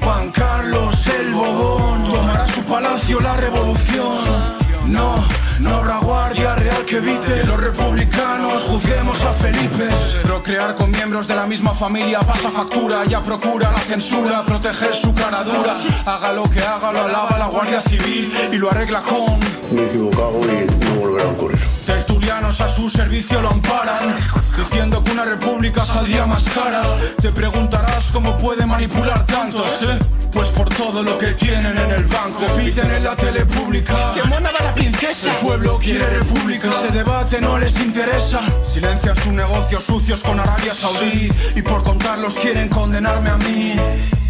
Juan 0.00 0.30
Carlos 0.30 1.06
el 1.06 1.34
Bobón 1.34 2.10
Tomará 2.10 2.48
su 2.48 2.62
palacio 2.62 3.20
la 3.20 3.36
revolución 3.36 4.59
no, 4.90 5.14
no 5.60 5.76
habrá 5.76 5.98
guardia 5.98 6.54
real 6.56 6.84
que 6.84 6.96
evite 6.96 7.44
Los 7.44 7.60
republicanos 7.60 8.62
juzguemos 8.64 9.22
a 9.22 9.32
Felipe 9.32 9.88
Procrear 10.22 10.74
con 10.74 10.90
miembros 10.90 11.26
de 11.26 11.36
la 11.36 11.46
misma 11.46 11.72
familia 11.74 12.20
pasa 12.20 12.50
factura 12.50 13.04
Ya 13.04 13.22
procura 13.22 13.70
la 13.70 13.78
censura 13.78 14.44
proteger 14.44 14.94
su 14.94 15.14
cara 15.14 15.44
dura 15.44 15.76
Haga 16.04 16.32
lo 16.32 16.44
que 16.44 16.60
haga, 16.60 16.92
lo 16.92 17.04
alaba 17.04 17.38
la 17.38 17.46
Guardia 17.46 17.80
Civil 17.80 18.32
Y 18.52 18.56
lo 18.56 18.70
arregla 18.70 19.00
con 19.02 19.38
Me 19.70 19.82
he 19.82 19.86
equivocado 19.86 20.40
y 20.40 20.66
no 20.84 21.00
volverá 21.00 21.28
a 21.28 21.32
ocurrir. 21.32 21.58
Tertulianos 21.86 22.60
a 22.60 22.68
su 22.68 22.90
servicio 22.90 23.40
lo 23.40 23.50
amparan 23.50 24.14
Diciendo 24.56 25.02
que 25.02 25.12
una 25.12 25.24
república 25.24 25.84
saldría 25.84 26.26
más 26.26 26.44
cara 26.44 26.82
Te 27.20 27.30
preguntarás 27.30 28.06
cómo 28.12 28.36
puede 28.36 28.66
manipular 28.66 29.24
tantos, 29.26 29.82
¿eh? 29.82 30.19
Pues 30.32 30.48
por 30.50 30.68
todo 30.68 31.02
lo 31.02 31.18
que 31.18 31.32
tienen 31.32 31.76
en 31.76 31.90
el 31.90 32.06
banco. 32.06 32.40
Piten 32.56 32.90
en 32.90 33.04
la 33.04 33.16
tele 33.16 33.44
pública 33.46 34.12
¡Que 34.14 34.22
mona 34.24 34.52
va 34.52 34.64
la 34.64 34.74
princesa! 34.74 35.32
El 35.32 35.36
pueblo 35.38 35.78
quiere 35.78 36.06
república. 36.06 36.68
Ese 36.68 36.88
debate 36.88 37.40
no 37.40 37.58
les 37.58 37.78
interesa. 37.80 38.40
Silencian 38.62 39.16
sus 39.16 39.32
negocios 39.32 39.84
sucios 39.84 40.22
con 40.22 40.38
Arabia 40.40 40.74
Saudí. 40.74 41.30
Y 41.56 41.62
por 41.62 41.82
contarlos 41.82 42.34
quieren 42.34 42.68
condenarme 42.68 43.30
a 43.30 43.36
mí. 43.36 43.74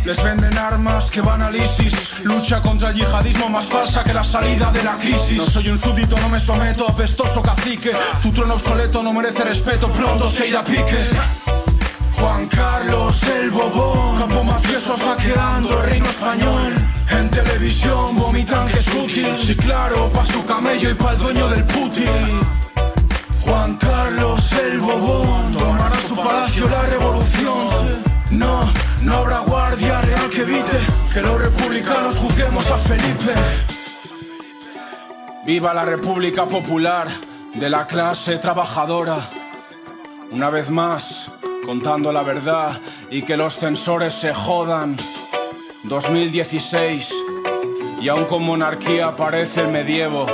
Les 0.05 0.23
venden 0.23 0.57
armas 0.57 1.11
que 1.11 1.21
van 1.21 1.43
al 1.43 1.55
ISIS. 1.55 2.21
Lucha 2.25 2.63
contra 2.63 2.89
el 2.89 2.97
yihadismo 2.97 3.51
más 3.51 3.67
falsa 3.67 4.03
que 4.03 4.15
la 4.15 4.25
salida 4.25 4.73
de 4.73 4.83
la 4.83 4.97
crisis. 4.97 5.37
No 5.37 5.45
soy 5.45 5.69
un 5.69 5.79
súbdito, 5.79 6.17
no 6.17 6.29
me 6.31 6.41
someto, 6.41 6.89
apestoso 6.89 7.43
cacique. 7.43 7.93
Tu 8.23 8.33
trono 8.33 8.55
obsoleto 8.55 9.03
no 9.03 9.13
merece 9.13 9.45
respeto, 9.45 9.93
pronto 9.93 10.31
se 10.31 10.49
irá 10.49 10.61
a 10.61 10.65
pique 10.65 10.97
Juan 12.21 12.47
Carlos 12.49 13.23
el 13.29 13.51
Bobón. 13.51 14.19
Campo 14.19 14.45
mafioso 14.45 14.97
saqueando 14.97 15.83
el 15.83 15.91
reino 15.91 16.07
español. 16.07 16.75
En 17.11 17.31
televisión 17.31 18.17
vomitan 18.17 18.69
que 18.69 18.79
es 18.79 18.95
útil. 18.95 19.39
Sí 19.39 19.57
claro, 19.57 20.11
pa' 20.13 20.27
su 20.27 20.45
camello 20.45 20.91
y 20.91 20.95
pa' 20.95 21.13
el 21.13 21.19
dueño 21.19 21.49
del 21.49 21.65
puti 21.65 22.05
Juan 23.41 23.77
Carlos 23.77 24.53
el 24.53 24.81
Bobón. 24.81 25.53
Tomará 25.53 25.97
su 26.07 26.15
palacio 26.15 26.69
la 26.69 26.83
revolución. 26.83 28.03
No, 28.33 28.71
no 29.03 29.15
habrá 29.15 29.41
guardia 29.41 30.01
real 30.03 30.31
que 30.31 30.43
evite 30.43 30.79
Que 31.13 31.21
los 31.21 31.41
republicanos 31.41 32.17
juzguemos 32.17 32.71
a 32.71 32.77
Felipe. 32.77 33.35
Viva 35.47 35.73
la 35.73 35.85
República 35.85 36.47
Popular 36.47 37.09
de 37.55 37.71
la 37.71 37.87
clase 37.87 38.37
trabajadora. 38.37 39.17
Una 40.31 40.49
vez 40.51 40.71
más 40.71 41.29
contando 41.65 42.13
la 42.13 42.23
verdad 42.23 42.81
y 43.11 43.23
que 43.23 43.37
los 43.37 43.57
censores 43.57 44.15
se 44.15 44.35
jodan. 44.35 44.97
2016 45.85 47.15
y 48.01 48.09
aún 48.09 48.25
con 48.25 48.43
monarquía 48.43 49.17
parece 49.17 49.63
el 49.63 49.69
medievo, 49.69 50.27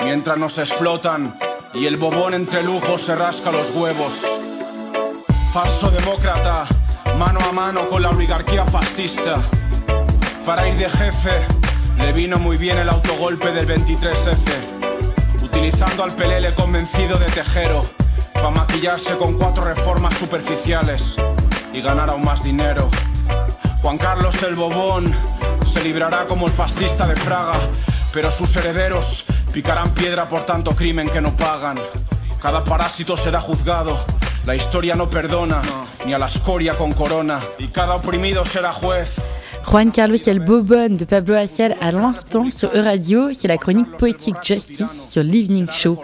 mientras 0.00 0.38
nos 0.38 0.58
explotan 0.58 1.36
y 1.74 1.86
el 1.86 1.96
bobón 1.96 2.34
entre 2.34 2.62
lujos 2.62 3.02
se 3.02 3.14
rasca 3.14 3.50
los 3.50 3.74
huevos. 3.74 4.22
Falso 5.52 5.90
demócrata, 5.90 6.66
mano 7.18 7.40
a 7.40 7.52
mano 7.52 7.88
con 7.88 8.02
la 8.02 8.10
oligarquía 8.10 8.64
fascista. 8.64 9.36
Para 10.44 10.68
ir 10.68 10.76
de 10.76 10.88
jefe, 10.88 11.40
le 11.98 12.12
vino 12.12 12.38
muy 12.38 12.56
bien 12.56 12.78
el 12.78 12.88
autogolpe 12.88 13.52
del 13.52 13.66
23F, 13.66 15.42
utilizando 15.42 16.04
al 16.04 16.14
pelele 16.14 16.52
convencido 16.54 17.18
de 17.18 17.26
tejero 17.26 17.84
para 18.34 18.50
maquillarse 18.50 19.16
con 19.16 19.34
cuatro 19.34 19.64
reformas 19.64 20.14
superficiales 20.14 21.16
y 21.72 21.80
ganar 21.80 22.10
aún 22.10 22.24
más 22.24 22.42
dinero. 22.42 22.88
Juan 23.80 23.98
Carlos 23.98 24.42
el 24.42 24.54
Bobón 24.54 25.12
se 25.72 25.82
librará 25.82 26.26
como 26.26 26.46
el 26.46 26.52
fascista 26.52 27.06
de 27.06 27.16
Fraga, 27.16 27.58
pero 28.12 28.30
sus 28.30 28.54
herederos 28.56 29.24
picarán 29.52 29.90
piedra 29.90 30.28
por 30.28 30.44
tanto 30.44 30.72
crimen 30.72 31.08
que 31.08 31.20
no 31.20 31.34
pagan. 31.36 31.78
Cada 32.40 32.64
parásito 32.64 33.16
será 33.16 33.40
juzgado, 33.40 34.04
la 34.44 34.54
historia 34.54 34.94
no 34.94 35.08
perdona, 35.08 35.62
ni 36.04 36.12
a 36.14 36.18
la 36.18 36.26
escoria 36.26 36.76
con 36.76 36.92
corona, 36.92 37.40
y 37.58 37.68
cada 37.68 37.94
oprimido 37.94 38.44
será 38.44 38.72
juez. 38.72 39.16
Juan 39.64 39.90
Carlos 39.90 40.16
El 40.26 40.40
Bobon 40.40 40.96
de 40.96 41.04
Pablo 41.04 41.34
Hasél 41.34 41.76
à 41.80 41.92
l'instant 41.92 42.50
sur 42.50 42.74
Euradio, 42.74 43.32
c'est 43.32 43.48
la 43.48 43.56
chronique 43.56 43.90
Poetic 43.98 44.34
Justice 44.42 45.08
sur 45.08 45.22
l'Evening 45.22 45.70
Show. 45.70 45.98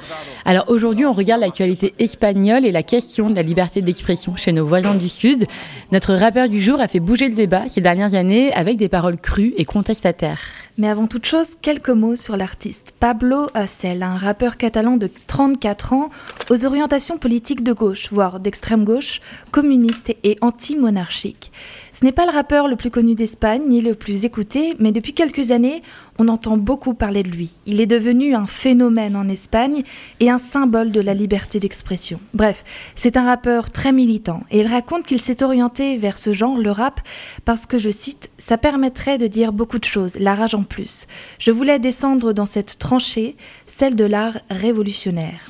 Alors 0.45 0.65
aujourd'hui, 0.69 1.05
on 1.05 1.13
regarde 1.13 1.43
l'actualité 1.43 1.93
espagnole 1.99 2.65
et 2.65 2.73
la 2.73 2.83
question 2.83 3.29
de 3.29 3.35
la 3.35 3.43
liberté 3.43 3.83
d'expression 3.83 4.37
chez 4.37 4.53
nos 4.53 4.67
voisins 4.67 4.95
du 4.95 5.09
Sud. 5.09 5.47
Notre 5.93 6.15
rappeur 6.15 6.49
du 6.49 6.63
jour 6.63 6.81
a 6.81 6.89
fait 6.89 7.01
bouger 7.01 7.29
le 7.29 7.35
débat 7.35 7.69
ces 7.69 7.81
dernières 7.81 8.15
années 8.15 8.53
avec 8.55 8.79
des 8.79 8.89
paroles 8.89 9.19
crues 9.19 9.53
et 9.57 9.65
contestataires. 9.67 10.41
Mais 10.79 10.89
avant 10.89 11.09
toute 11.09 11.27
chose, 11.27 11.57
quelques 11.61 11.91
mots 11.91 12.15
sur 12.15 12.37
l'artiste. 12.37 12.95
Pablo 13.01 13.49
Hasél, 13.53 14.03
un 14.05 14.17
rappeur 14.17 14.57
catalan 14.57 14.97
de 14.97 15.11
34 15.27 15.93
ans, 15.93 16.09
aux 16.51 16.65
orientations 16.65 17.19
politiques 17.19 17.65
de 17.65 17.73
gauche, 17.73 18.09
voire 18.13 18.39
d'extrême 18.39 18.85
gauche, 18.85 19.21
communiste 19.51 20.15
et 20.23 20.37
anti-monarchique. 20.41 21.51
Ce 21.93 22.05
n'est 22.05 22.13
pas 22.13 22.27
le 22.27 22.33
rappeur 22.33 22.69
le 22.69 22.77
plus 22.77 22.91
connu 22.91 23.15
d'Espagne, 23.15 23.63
ni 23.69 23.81
le 23.81 23.95
plus 23.95 24.25
écouté, 24.25 24.77
mais 24.79 24.93
depuis 24.93 25.15
quelques 25.15 25.51
années, 25.51 25.83
on 26.19 26.29
entend 26.29 26.57
beaucoup 26.57 26.95
parler 26.95 27.23
de 27.23 27.31
lui. 27.31 27.51
Il 27.67 27.81
est 27.81 27.87
devenu 27.87 28.35
un 28.35 28.47
phénomène 28.47 29.17
en 29.17 29.29
Espagne 29.29 29.83
et 30.21 30.31
un 30.31 30.39
symbole 30.39 30.91
de 30.91 31.01
la 31.01 31.15
liberté 31.15 31.61
d'expression. 31.61 32.21
Bref, 32.35 32.65
c'est 32.95 33.17
un 33.17 33.25
rappeur 33.25 33.71
très 33.71 33.93
militant 33.93 34.43
et 34.51 34.61
il 34.61 34.67
raconte 34.67 35.05
qu'il 35.05 35.21
s'est 35.21 35.43
orienté 35.43 35.97
vers 35.97 36.19
ce 36.19 36.33
genre, 36.33 36.59
le 36.59 36.71
rap, 36.71 37.01
parce 37.45 37.67
que, 37.67 37.79
je 37.79 37.91
cite, 37.91 38.31
ça 38.39 38.59
permettrait 38.59 39.19
de 39.19 39.27
dire 39.27 39.53
beaucoup 39.53 39.79
de 39.79 39.85
choses, 39.85 40.17
la 40.19 40.35
rage 40.35 40.55
en 40.55 40.65
plus. 40.65 41.07
Je 41.39 41.51
voulais 41.51 41.79
descendre 41.79 42.33
dans 42.33 42.47
cette 42.47 42.79
tranchée, 42.79 43.37
celle 43.67 43.97
de 43.97 44.05
l'art 44.05 44.39
révolutionnaire. 44.51 45.41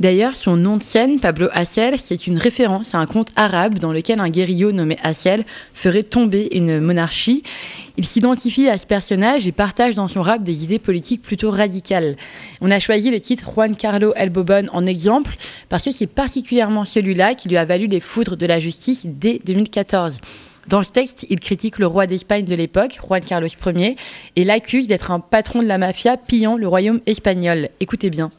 D'ailleurs, 0.00 0.36
son 0.36 0.56
nom 0.56 0.78
de 0.78 0.82
scène, 0.82 1.20
Pablo 1.20 1.48
Hasél, 1.52 1.94
c'est 1.98 2.26
une 2.26 2.38
référence 2.38 2.94
à 2.94 2.98
un 2.98 3.06
conte 3.06 3.30
arabe 3.36 3.78
dans 3.78 3.92
lequel 3.92 4.20
un 4.20 4.30
guerrier 4.30 4.72
nommé 4.72 4.96
Hasél 5.02 5.44
ferait 5.74 6.02
tomber 6.02 6.48
une 6.52 6.80
monarchie. 6.80 7.42
Il 7.96 8.06
s'identifie 8.06 8.68
à 8.68 8.78
ce 8.78 8.86
personnage 8.86 9.46
et 9.46 9.52
partage 9.52 9.94
dans 9.94 10.08
son 10.08 10.22
rap 10.22 10.42
des 10.42 10.64
idées 10.64 10.78
politiques 10.78 11.22
plutôt 11.22 11.50
radicales. 11.50 12.16
On 12.60 12.70
a 12.70 12.80
choisi 12.80 13.10
le 13.10 13.20
titre 13.20 13.50
Juan 13.52 13.76
Carlo 13.76 14.12
El 14.16 14.30
Bobon 14.30 14.66
en 14.72 14.86
exemple 14.86 15.36
parce 15.68 15.84
que 15.84 15.92
c'est 15.92 16.06
particulièrement 16.06 16.84
celui-là 16.84 17.34
qui 17.34 17.48
lui 17.48 17.56
a 17.56 17.64
valu 17.64 17.86
les 17.86 18.00
foudres 18.00 18.36
de 18.36 18.46
la 18.46 18.60
justice 18.60 19.04
dès 19.06 19.40
2014. 19.44 20.18
Dans 20.68 20.82
ce 20.82 20.92
texte, 20.92 21.26
il 21.28 21.40
critique 21.40 21.78
le 21.78 21.86
roi 21.86 22.06
d'Espagne 22.06 22.44
de 22.44 22.54
l'époque, 22.54 22.98
Juan 23.04 23.22
Carlos 23.22 23.48
Ier, 23.66 23.96
et 24.36 24.44
l'accuse 24.44 24.86
d'être 24.86 25.10
un 25.10 25.20
patron 25.20 25.60
de 25.60 25.66
la 25.66 25.76
mafia 25.76 26.16
pillant 26.16 26.56
le 26.56 26.68
royaume 26.68 27.00
espagnol. 27.06 27.68
Écoutez 27.80 28.10
bien. 28.10 28.30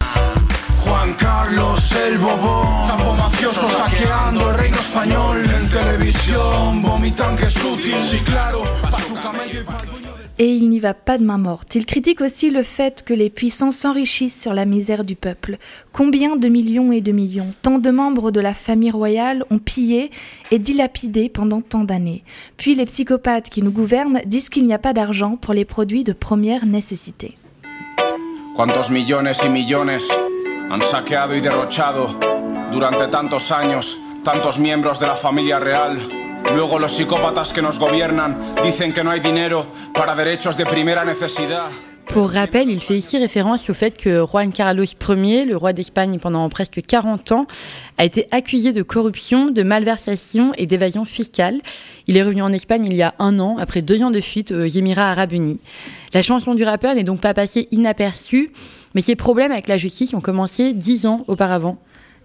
Juan 0.84 1.14
Carlos 1.14 1.92
el 2.08 2.18
Bobón, 2.18 2.88
capo 2.88 3.14
mafioso 3.14 3.68
saqueando 3.68 4.50
el 4.52 4.58
reino 4.58 4.78
español 4.78 5.38
en 5.46 5.70
televisión, 5.70 6.82
vomitan 6.82 7.36
que 7.38 7.46
es 7.46 7.64
útil, 7.64 7.96
sí 8.06 8.18
claro, 8.26 8.64
pa' 8.82 9.00
su 9.02 9.14
camello 9.16 9.62
y 9.62 9.64
de- 9.64 10.04
Et 10.40 10.48
il 10.56 10.68
n'y 10.70 10.80
va 10.80 10.96
pas 10.96 11.20
de 11.20 11.24
main 11.24 11.38
morte. 11.38 11.76
Il 11.76 11.86
critique 11.86 12.20
aussi 12.20 12.50
le 12.50 12.64
fait 12.64 13.04
que 13.04 13.14
les 13.14 13.30
puissants 13.30 13.72
s'enrichissent 13.72 14.42
sur 14.42 14.54
la 14.56 14.66
misère 14.66 15.04
du 15.04 15.16
peuple. 15.16 15.58
Combien 15.92 16.36
de 16.38 16.48
millions 16.50 16.92
et 16.92 17.02
de 17.02 17.12
millions, 17.12 17.54
tant 17.62 17.78
de 17.78 17.92
membres 17.92 18.32
de 18.32 18.40
la 18.42 18.56
famille 18.56 18.90
royale 18.90 19.46
ont 19.52 19.60
pillé 19.60 20.10
et 20.50 20.58
dilapidé 20.58 21.30
pendant 21.30 21.62
tant 21.62 21.84
d'années. 21.84 22.24
Puis 22.58 22.74
les 22.74 22.86
psychopathes 22.86 23.50
qui 23.52 23.62
nous 23.62 23.72
gouvernent 23.72 24.22
disent 24.26 24.50
qu'il 24.50 24.66
n'y 24.66 24.74
a 24.74 24.80
pas 24.80 24.94
d'argent 24.94 25.38
pour 25.38 25.54
les 25.54 25.66
produits 25.66 26.04
de 26.04 26.14
première 26.14 26.66
nécessité. 26.66 27.38
¿Cuántos 28.56 28.90
millones 28.90 29.32
y 29.46 29.50
millones 29.50 30.00
han 30.74 30.82
saqueado 30.82 31.36
y 31.36 31.40
derrochado 31.40 32.08
durante 32.72 33.08
tantos 33.08 33.52
años 33.52 33.96
tantos 34.24 34.58
miembros 34.58 35.00
de 35.00 35.06
la 35.06 35.16
familia 35.16 35.60
real? 35.60 36.00
Luego 36.52 36.80
los 36.80 36.94
psicópatas 36.94 37.54
que 37.54 37.62
nos 37.62 37.78
gobiernan 37.78 38.56
dicen 38.64 38.92
que 38.92 39.04
no 39.04 39.12
hay 39.12 39.20
dinero 39.20 39.68
para 39.94 40.16
derechos 40.16 40.58
de 40.58 40.66
primera 40.66 41.06
necesidad. 41.06 41.70
Pour 42.08 42.32
rappel, 42.32 42.70
il 42.70 42.82
fait 42.82 42.98
ici 42.98 43.18
référence 43.18 43.70
au 43.70 43.74
fait 43.74 43.96
que 43.96 44.26
Juan 44.26 44.52
Carlos 44.52 44.84
Ier, 44.84 45.46
le 45.46 45.56
roi 45.56 45.74
d'Espagne 45.74 46.20
pendant 46.20 46.50
presque 46.50 46.82
40 46.86 47.32
ans, 47.32 47.48
a 47.98 48.06
été 48.06 48.28
accusé 48.32 48.74
de 48.74 48.82
corruption, 48.82 49.52
de 49.52 49.64
malversation 49.64 50.54
et 50.58 50.66
d'évasion 50.66 51.06
fiscale. 51.06 51.62
Il 52.08 52.18
est 52.18 52.24
revenu 52.24 52.42
en 52.42 52.52
Espagne 52.52 52.86
il 52.86 52.96
y 52.96 53.04
a 53.04 53.14
un 53.20 53.40
an, 53.40 53.58
après 53.60 53.82
deux 53.82 54.04
ans 54.04 54.12
de 54.12 54.22
fuite 54.22 54.52
aux 54.52 54.66
Émirats 54.66 55.12
arabes 55.12 55.34
unis. 55.34 55.60
La 56.14 56.22
chanson 56.22 56.56
du 56.56 56.64
rappeur 56.64 56.94
n'est 56.96 57.04
donc 57.04 57.22
pas 57.22 57.34
passée 57.34 57.68
inaperçue, 57.72 58.52
mais 58.94 59.02
ses 59.02 59.16
problèmes 59.16 59.52
avec 59.52 59.68
la 59.68 59.78
justice 59.78 60.14
ont 60.14 60.22
commencé 60.22 60.74
dix 60.74 61.06
ans 61.06 61.24
auparavant. 61.28 61.78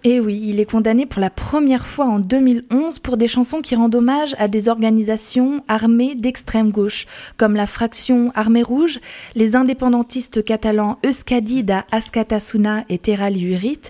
Et 0.05 0.21
oui, 0.21 0.41
il 0.47 0.61
est 0.61 0.71
condamné 0.71 1.05
pour 1.05 1.19
la 1.19 1.29
première 1.29 1.85
fois 1.85 2.05
en 2.05 2.19
2011 2.19 2.99
pour 2.99 3.17
des 3.17 3.27
chansons 3.27 3.61
qui 3.61 3.75
rendent 3.75 3.95
hommage 3.95 4.33
à 4.39 4.47
des 4.47 4.69
organisations 4.69 5.61
armées 5.67 6.15
d'extrême 6.15 6.71
gauche, 6.71 7.05
comme 7.35 7.53
la 7.53 7.67
fraction 7.67 8.31
Armée 8.33 8.63
Rouge, 8.63 8.99
les 9.35 9.57
indépendantistes 9.57 10.45
catalans 10.45 10.99
Euskadida, 11.05 11.85
Askatasuna 11.91 12.85
et 12.87 12.97
Terra 12.97 13.29
Liurit, 13.29 13.81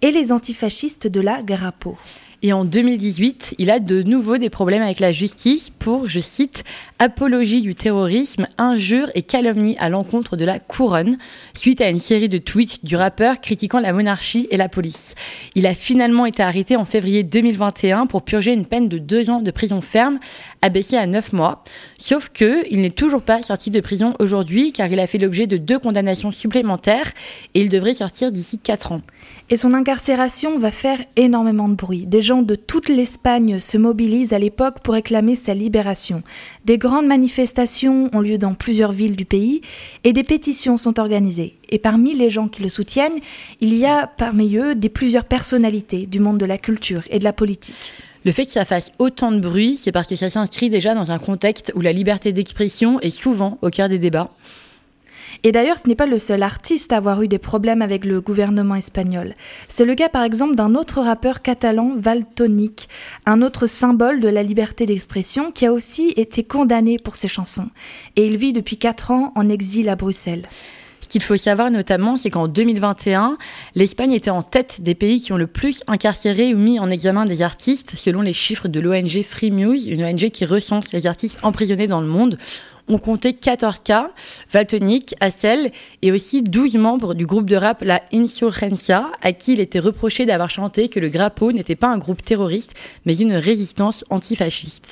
et 0.00 0.10
les 0.10 0.32
antifascistes 0.32 1.06
de 1.06 1.20
la 1.20 1.42
Grapo. 1.42 1.98
Et 2.42 2.52
en 2.52 2.64
2018, 2.64 3.56
il 3.58 3.68
a 3.68 3.80
de 3.80 4.00
nouveau 4.02 4.38
des 4.38 4.48
problèmes 4.48 4.82
avec 4.82 5.00
la 5.00 5.12
justice 5.12 5.70
pour, 5.76 6.08
je 6.08 6.20
cite, 6.20 6.62
apologie 7.00 7.62
du 7.62 7.74
terrorisme, 7.74 8.46
injure 8.58 9.10
et 9.16 9.22
calomnie 9.22 9.76
à 9.78 9.88
l'encontre 9.88 10.36
de 10.36 10.44
la 10.44 10.60
couronne, 10.60 11.18
suite 11.52 11.80
à 11.80 11.90
une 11.90 11.98
série 11.98 12.28
de 12.28 12.38
tweets 12.38 12.84
du 12.84 12.94
rappeur 12.94 13.40
critiquant 13.40 13.80
la 13.80 13.92
monarchie 13.92 14.46
et 14.52 14.56
la 14.56 14.68
police. 14.68 15.16
Il 15.56 15.66
a 15.66 15.74
finalement 15.74 16.26
été 16.26 16.44
arrêté 16.44 16.76
en 16.76 16.84
février 16.84 17.24
2021 17.24 18.06
pour 18.06 18.22
purger 18.22 18.52
une 18.52 18.66
peine 18.66 18.88
de 18.88 18.98
deux 18.98 19.30
ans 19.30 19.40
de 19.40 19.50
prison 19.50 19.80
ferme, 19.80 20.20
abaissée 20.62 20.96
à 20.96 21.06
neuf 21.06 21.32
mois. 21.32 21.64
Sauf 21.98 22.28
que 22.28 22.64
il 22.70 22.82
n'est 22.82 22.90
toujours 22.90 23.22
pas 23.22 23.42
sorti 23.42 23.72
de 23.72 23.80
prison 23.80 24.14
aujourd'hui, 24.20 24.72
car 24.72 24.86
il 24.86 25.00
a 25.00 25.08
fait 25.08 25.18
l'objet 25.18 25.48
de 25.48 25.56
deux 25.56 25.80
condamnations 25.80 26.30
supplémentaires 26.30 27.10
et 27.54 27.62
il 27.62 27.68
devrait 27.68 27.94
sortir 27.94 28.30
d'ici 28.30 28.60
quatre 28.60 28.92
ans. 28.92 29.02
Et 29.50 29.56
son 29.56 29.72
incarcération 29.72 30.58
va 30.58 30.70
faire 30.70 31.02
énormément 31.16 31.68
de 31.70 31.74
bruit. 31.74 32.06
Des 32.06 32.20
gens 32.20 32.42
de 32.42 32.54
toute 32.54 32.90
l'Espagne 32.90 33.60
se 33.60 33.78
mobilisent 33.78 34.34
à 34.34 34.38
l'époque 34.38 34.80
pour 34.80 34.92
réclamer 34.92 35.36
sa 35.36 35.54
libération. 35.54 36.22
Des 36.66 36.76
grandes 36.76 37.06
manifestations 37.06 38.10
ont 38.12 38.20
lieu 38.20 38.36
dans 38.36 38.52
plusieurs 38.52 38.92
villes 38.92 39.16
du 39.16 39.24
pays 39.24 39.62
et 40.04 40.12
des 40.12 40.22
pétitions 40.22 40.76
sont 40.76 41.00
organisées. 41.00 41.56
Et 41.70 41.78
parmi 41.78 42.14
les 42.14 42.28
gens 42.28 42.48
qui 42.48 42.62
le 42.62 42.68
soutiennent, 42.68 43.20
il 43.60 43.74
y 43.74 43.86
a 43.86 44.06
parmi 44.06 44.56
eux 44.56 44.74
des 44.74 44.90
plusieurs 44.90 45.24
personnalités 45.24 46.06
du 46.06 46.20
monde 46.20 46.38
de 46.38 46.46
la 46.46 46.58
culture 46.58 47.04
et 47.08 47.18
de 47.18 47.24
la 47.24 47.32
politique. 47.32 47.94
Le 48.24 48.32
fait 48.32 48.44
que 48.44 48.50
ça 48.50 48.66
fasse 48.66 48.92
autant 48.98 49.32
de 49.32 49.40
bruit, 49.40 49.78
c'est 49.78 49.92
parce 49.92 50.08
que 50.08 50.16
ça 50.16 50.28
s'inscrit 50.28 50.68
déjà 50.68 50.94
dans 50.94 51.10
un 51.10 51.18
contexte 51.18 51.72
où 51.74 51.80
la 51.80 51.92
liberté 51.92 52.32
d'expression 52.32 53.00
est 53.00 53.08
souvent 53.08 53.56
au 53.62 53.70
cœur 53.70 53.88
des 53.88 53.98
débats. 53.98 54.30
Et 55.44 55.52
d'ailleurs, 55.52 55.78
ce 55.78 55.88
n'est 55.88 55.94
pas 55.94 56.06
le 56.06 56.18
seul 56.18 56.42
artiste 56.42 56.92
à 56.92 56.96
avoir 56.96 57.22
eu 57.22 57.28
des 57.28 57.38
problèmes 57.38 57.82
avec 57.82 58.04
le 58.04 58.20
gouvernement 58.20 58.74
espagnol. 58.74 59.34
C'est 59.68 59.84
le 59.84 59.94
cas 59.94 60.08
par 60.08 60.24
exemple 60.24 60.56
d'un 60.56 60.74
autre 60.74 61.00
rappeur 61.00 61.42
catalan, 61.42 61.92
Valtonic, 61.96 62.88
un 63.26 63.42
autre 63.42 63.66
symbole 63.66 64.20
de 64.20 64.28
la 64.28 64.42
liberté 64.42 64.86
d'expression 64.86 65.52
qui 65.52 65.66
a 65.66 65.72
aussi 65.72 66.12
été 66.16 66.42
condamné 66.42 66.96
pour 66.98 67.16
ses 67.16 67.28
chansons. 67.28 67.70
Et 68.16 68.26
il 68.26 68.36
vit 68.36 68.52
depuis 68.52 68.76
4 68.76 69.10
ans 69.10 69.32
en 69.36 69.48
exil 69.48 69.88
à 69.88 69.96
Bruxelles. 69.96 70.46
Ce 71.00 71.08
qu'il 71.08 71.22
faut 71.22 71.36
savoir 71.36 71.70
notamment, 71.70 72.16
c'est 72.16 72.28
qu'en 72.28 72.48
2021, 72.48 73.38
l'Espagne 73.74 74.12
était 74.12 74.28
en 74.30 74.42
tête 74.42 74.82
des 74.82 74.94
pays 74.94 75.22
qui 75.22 75.32
ont 75.32 75.38
le 75.38 75.46
plus 75.46 75.82
incarcéré 75.86 76.52
ou 76.52 76.58
mis 76.58 76.78
en 76.78 76.90
examen 76.90 77.24
des 77.24 77.40
artistes, 77.40 77.92
selon 77.96 78.20
les 78.20 78.34
chiffres 78.34 78.68
de 78.68 78.78
l'ONG 78.78 79.22
Free 79.22 79.50
Muse, 79.50 79.88
une 79.88 80.04
ONG 80.04 80.28
qui 80.30 80.44
recense 80.44 80.92
les 80.92 81.06
artistes 81.06 81.38
emprisonnés 81.42 81.86
dans 81.86 82.02
le 82.02 82.08
monde. 82.08 82.36
On 82.88 82.98
comptait 82.98 83.34
14 83.34 83.80
cas, 83.80 84.10
Valtonic, 84.50 85.14
Hassel 85.20 85.72
et 86.02 86.12
aussi 86.12 86.42
12 86.42 86.76
membres 86.76 87.14
du 87.14 87.26
groupe 87.26 87.48
de 87.48 87.56
rap 87.56 87.82
La 87.82 88.02
Insurgencia, 88.12 89.10
à 89.20 89.32
qui 89.32 89.52
il 89.52 89.60
était 89.60 89.78
reproché 89.78 90.24
d'avoir 90.26 90.50
chanté 90.50 90.88
que 90.88 91.00
le 91.00 91.08
Grapo 91.08 91.52
n'était 91.52 91.76
pas 91.76 91.88
un 91.88 91.98
groupe 91.98 92.22
terroriste, 92.22 92.72
mais 93.04 93.16
une 93.18 93.34
résistance 93.34 94.04
antifasciste. 94.10 94.84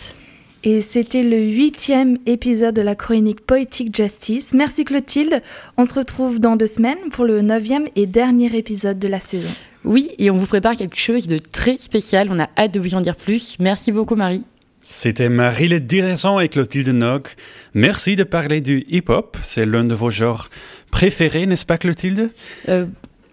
Et 0.65 0.81
c'était 0.81 1.23
le 1.23 1.39
huitième 1.39 2.19
épisode 2.27 2.75
de 2.75 2.83
la 2.83 2.97
chronique 2.97 3.41
Poetic 3.41 3.95
Justice. 3.95 4.53
Merci 4.53 4.85
Clotilde. 4.85 5.41
On 5.77 5.85
se 5.85 5.95
retrouve 5.95 6.41
dans 6.41 6.57
deux 6.57 6.67
semaines 6.67 7.11
pour 7.13 7.25
le 7.25 7.41
neuvième 7.41 7.87
et 7.95 8.07
dernier 8.07 8.55
épisode 8.57 8.99
de 8.99 9.07
la 9.07 9.21
saison. 9.21 9.55
Oui, 9.85 10.11
et 10.19 10.31
on 10.31 10.37
vous 10.37 10.47
prépare 10.47 10.77
quelque 10.77 10.99
chose 10.99 11.29
de 11.29 11.39
très 11.39 11.79
spécial. 11.79 12.29
On 12.33 12.41
a 12.41 12.49
hâte 12.59 12.75
de 12.75 12.81
vous 12.81 12.95
en 12.95 13.01
dire 13.01 13.15
plus. 13.15 13.57
Merci 13.61 13.93
beaucoup, 13.93 14.17
Marie. 14.17 14.45
C'était 14.89 15.29
Marie 15.29 15.67
Le 15.67 15.81
Diraison 15.81 16.39
et 16.39 16.49
Clotilde 16.49 16.91
Nog. 16.91 17.27
Merci 17.75 18.15
de 18.15 18.23
parler 18.23 18.61
du 18.61 18.85
hip-hop. 18.89 19.37
C'est 19.43 19.67
l'un 19.67 19.83
de 19.83 19.97
vos 19.97 20.11
genres 20.11 20.49
préférés, 20.93 21.45
n'est-ce 21.45 21.67
pas, 21.67 21.77
Clotilde? 21.77 22.31
Euh, 22.69 22.87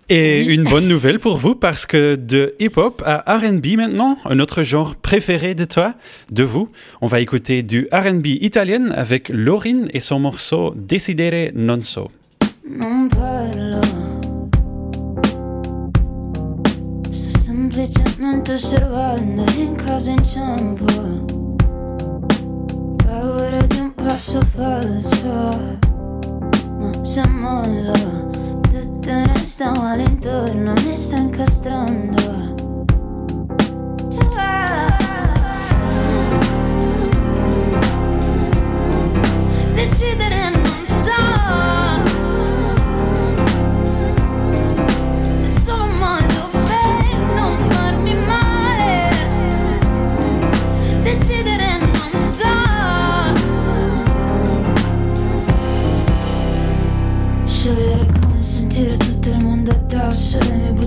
Et 0.09 0.43
oui. 0.47 0.55
une 0.55 0.63
bonne 0.63 0.87
nouvelle 0.87 1.19
pour 1.19 1.37
vous 1.37 1.53
parce 1.53 1.85
que 1.85 2.15
de 2.15 2.55
hip-hop 2.59 3.03
à 3.05 3.37
RB 3.37 3.77
maintenant, 3.77 4.17
un 4.25 4.39
autre 4.39 4.63
genre 4.63 4.95
préféré 4.95 5.53
de 5.53 5.65
toi, 5.65 5.93
de 6.31 6.41
vous. 6.41 6.69
On 7.01 7.07
va 7.07 7.19
écouter 7.19 7.61
du 7.61 7.87
RB 7.93 8.25
italien 8.41 8.89
avec 8.89 9.29
Lorin 9.29 9.83
et 9.93 9.99
son 9.99 10.17
morceau 10.19 10.73
Decidere 10.75 11.51
non 11.53 11.83
so. 11.83 12.09
Non 12.67 13.07
parlo 13.09 13.79
Sto 17.11 17.39
semplicemente 17.39 18.53
osservando 18.53 19.43
in 19.59 19.75
inciampo 20.17 21.42
Paura 23.23 23.61
di 23.67 23.79
un 23.79 23.93
posso 23.93 24.41
fare 24.53 24.99
Ma 26.77 26.91
se 27.05 27.25
mollo 27.29 27.93
Tutte 28.69 29.13
ne 29.13 29.35
stavo 29.45 29.81
all'intorno 29.81 30.73
Mi 30.83 30.93
sta 30.93 31.15
incastrando. 31.15 32.53
Decidere 39.73 40.62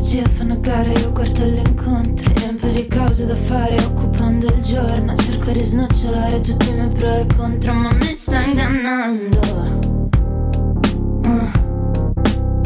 Bugie 0.06 0.22
fanno 0.22 0.52
a 0.52 0.56
gara, 0.58 0.88
io 0.88 1.10
guardo 1.10 1.44
l'incontro 1.46 2.32
Riempio 2.36 2.70
di 2.70 2.86
cose 2.86 3.26
da 3.26 3.34
fare 3.34 3.74
occupando 3.74 4.46
il 4.46 4.62
giorno. 4.62 5.16
Cerco 5.16 5.50
di 5.50 5.64
snocciolare 5.64 6.40
tutti 6.42 6.68
i 6.68 6.74
miei 6.74 6.86
pro 6.90 7.12
e 7.12 7.26
contro 7.36 7.72
Ma 7.74 7.92
mi 7.92 8.14
sta 8.14 8.40
ingannando. 8.40 9.40
Ah, 11.24 11.50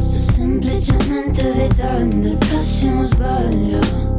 Sto 0.03 0.33
semplicemente 0.33 1.51
evitando 1.51 2.27
il 2.27 2.37
prossimo 2.37 3.03
sbaglio 3.03 4.10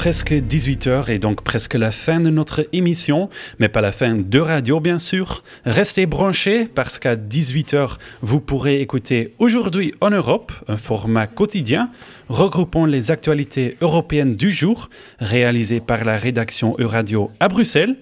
presque 0.00 0.32
18h 0.32 1.10
et 1.10 1.18
donc 1.18 1.42
presque 1.42 1.74
la 1.74 1.92
fin 1.92 2.20
de 2.20 2.30
notre 2.30 2.66
émission, 2.72 3.28
mais 3.58 3.68
pas 3.68 3.82
la 3.82 3.92
fin 3.92 4.14
de 4.14 4.38
radio 4.38 4.80
bien 4.80 4.98
sûr. 4.98 5.44
Restez 5.66 6.06
branchés 6.06 6.66
parce 6.74 6.98
qu'à 6.98 7.16
18h, 7.16 7.98
vous 8.22 8.40
pourrez 8.40 8.80
écouter 8.80 9.34
Aujourd'hui 9.38 9.92
en 10.00 10.08
Europe, 10.08 10.52
un 10.68 10.78
format 10.78 11.26
quotidien 11.26 11.90
regroupant 12.30 12.86
les 12.86 13.10
actualités 13.10 13.76
européennes 13.82 14.36
du 14.36 14.50
jour, 14.50 14.88
réalisé 15.18 15.80
par 15.80 16.02
la 16.04 16.16
rédaction 16.16 16.74
Euradio 16.78 17.30
à 17.38 17.48
Bruxelles. 17.48 17.96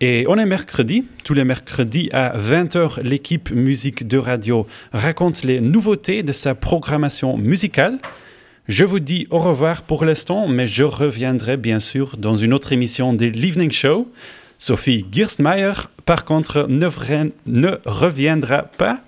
Et 0.00 0.24
on 0.26 0.38
est 0.38 0.46
mercredi. 0.46 1.04
Tous 1.24 1.34
les 1.34 1.44
mercredis 1.44 2.08
à 2.14 2.38
20h, 2.38 3.02
l'équipe 3.02 3.50
musique 3.50 4.08
de 4.08 4.16
radio 4.16 4.66
raconte 4.94 5.42
les 5.42 5.60
nouveautés 5.60 6.22
de 6.22 6.32
sa 6.32 6.54
programmation 6.54 7.36
musicale. 7.36 7.98
Je 8.66 8.86
vous 8.86 8.98
dis 8.98 9.26
au 9.28 9.38
revoir 9.38 9.82
pour 9.82 10.06
l'instant, 10.06 10.48
mais 10.48 10.66
je 10.66 10.84
reviendrai 10.84 11.58
bien 11.58 11.80
sûr 11.80 12.16
dans 12.16 12.34
une 12.36 12.54
autre 12.54 12.72
émission 12.72 13.12
de 13.12 13.26
l'Evening 13.26 13.70
Show. 13.70 14.08
Sophie 14.56 15.04
Girstmeier, 15.12 15.72
par 16.06 16.24
contre, 16.24 16.66
ne, 16.66 16.86
reviendra 17.84 18.62
pas. 18.62 19.00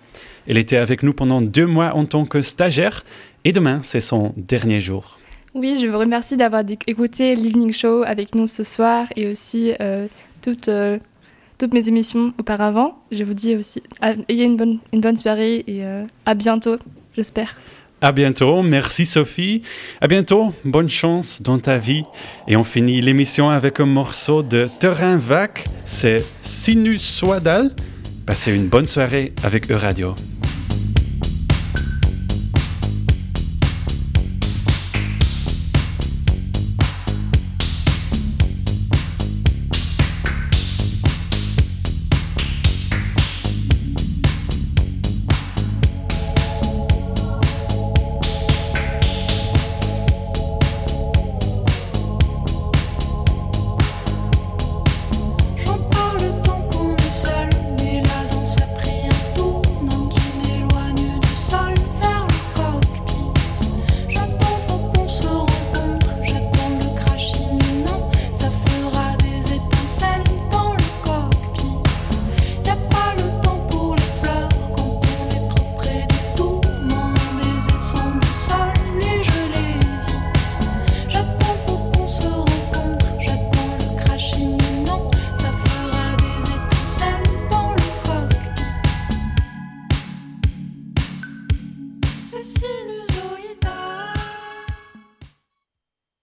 Elle 0.46 0.58
était 0.58 0.76
avec 0.76 1.02
nous 1.02 1.14
pendant 1.14 1.40
deux 1.40 1.64
mois 1.64 1.94
en 1.94 2.04
tant 2.04 2.26
que 2.26 2.42
stagiaire 2.42 3.02
et 3.44 3.52
demain, 3.52 3.80
c'est 3.82 4.02
son 4.02 4.34
dernier 4.36 4.80
jour. 4.82 5.18
Oui, 5.54 5.78
je 5.80 5.86
vous 5.86 5.98
remercie 5.98 6.36
d'avoir 6.36 6.62
écouté 6.86 7.34
l'Evening 7.34 7.72
Show 7.72 8.02
avec 8.02 8.34
nous 8.34 8.46
ce 8.46 8.62
soir 8.62 9.06
et 9.16 9.26
aussi 9.26 9.72
euh, 9.80 10.06
toutes, 10.42 10.68
euh, 10.68 10.98
toutes 11.56 11.72
mes 11.72 11.88
émissions 11.88 12.34
auparavant. 12.38 12.98
Je 13.10 13.24
vous 13.24 13.32
dis 13.32 13.56
aussi, 13.56 13.82
ayez 14.28 14.44
une 14.44 14.58
bonne, 14.58 14.80
une 14.92 15.00
bonne 15.00 15.16
soirée 15.16 15.64
et 15.66 15.82
euh, 15.82 16.04
à 16.26 16.34
bientôt, 16.34 16.76
j'espère. 17.14 17.56
À 18.02 18.12
bientôt, 18.12 18.62
merci 18.62 19.06
Sophie. 19.06 19.62
À 20.02 20.06
bientôt, 20.06 20.52
bonne 20.64 20.90
chance 20.90 21.40
dans 21.40 21.58
ta 21.58 21.78
vie. 21.78 22.04
Et 22.46 22.54
on 22.54 22.64
finit 22.64 23.00
l'émission 23.00 23.48
avec 23.48 23.80
un 23.80 23.86
morceau 23.86 24.42
de 24.42 24.68
Terrain 24.78 25.16
Vague, 25.16 25.64
c'est 25.86 26.22
Sinusoidal. 26.42 27.74
Passez 28.26 28.52
une 28.52 28.68
bonne 28.68 28.86
soirée 28.86 29.32
avec 29.42 29.70
Euradio. 29.70 30.14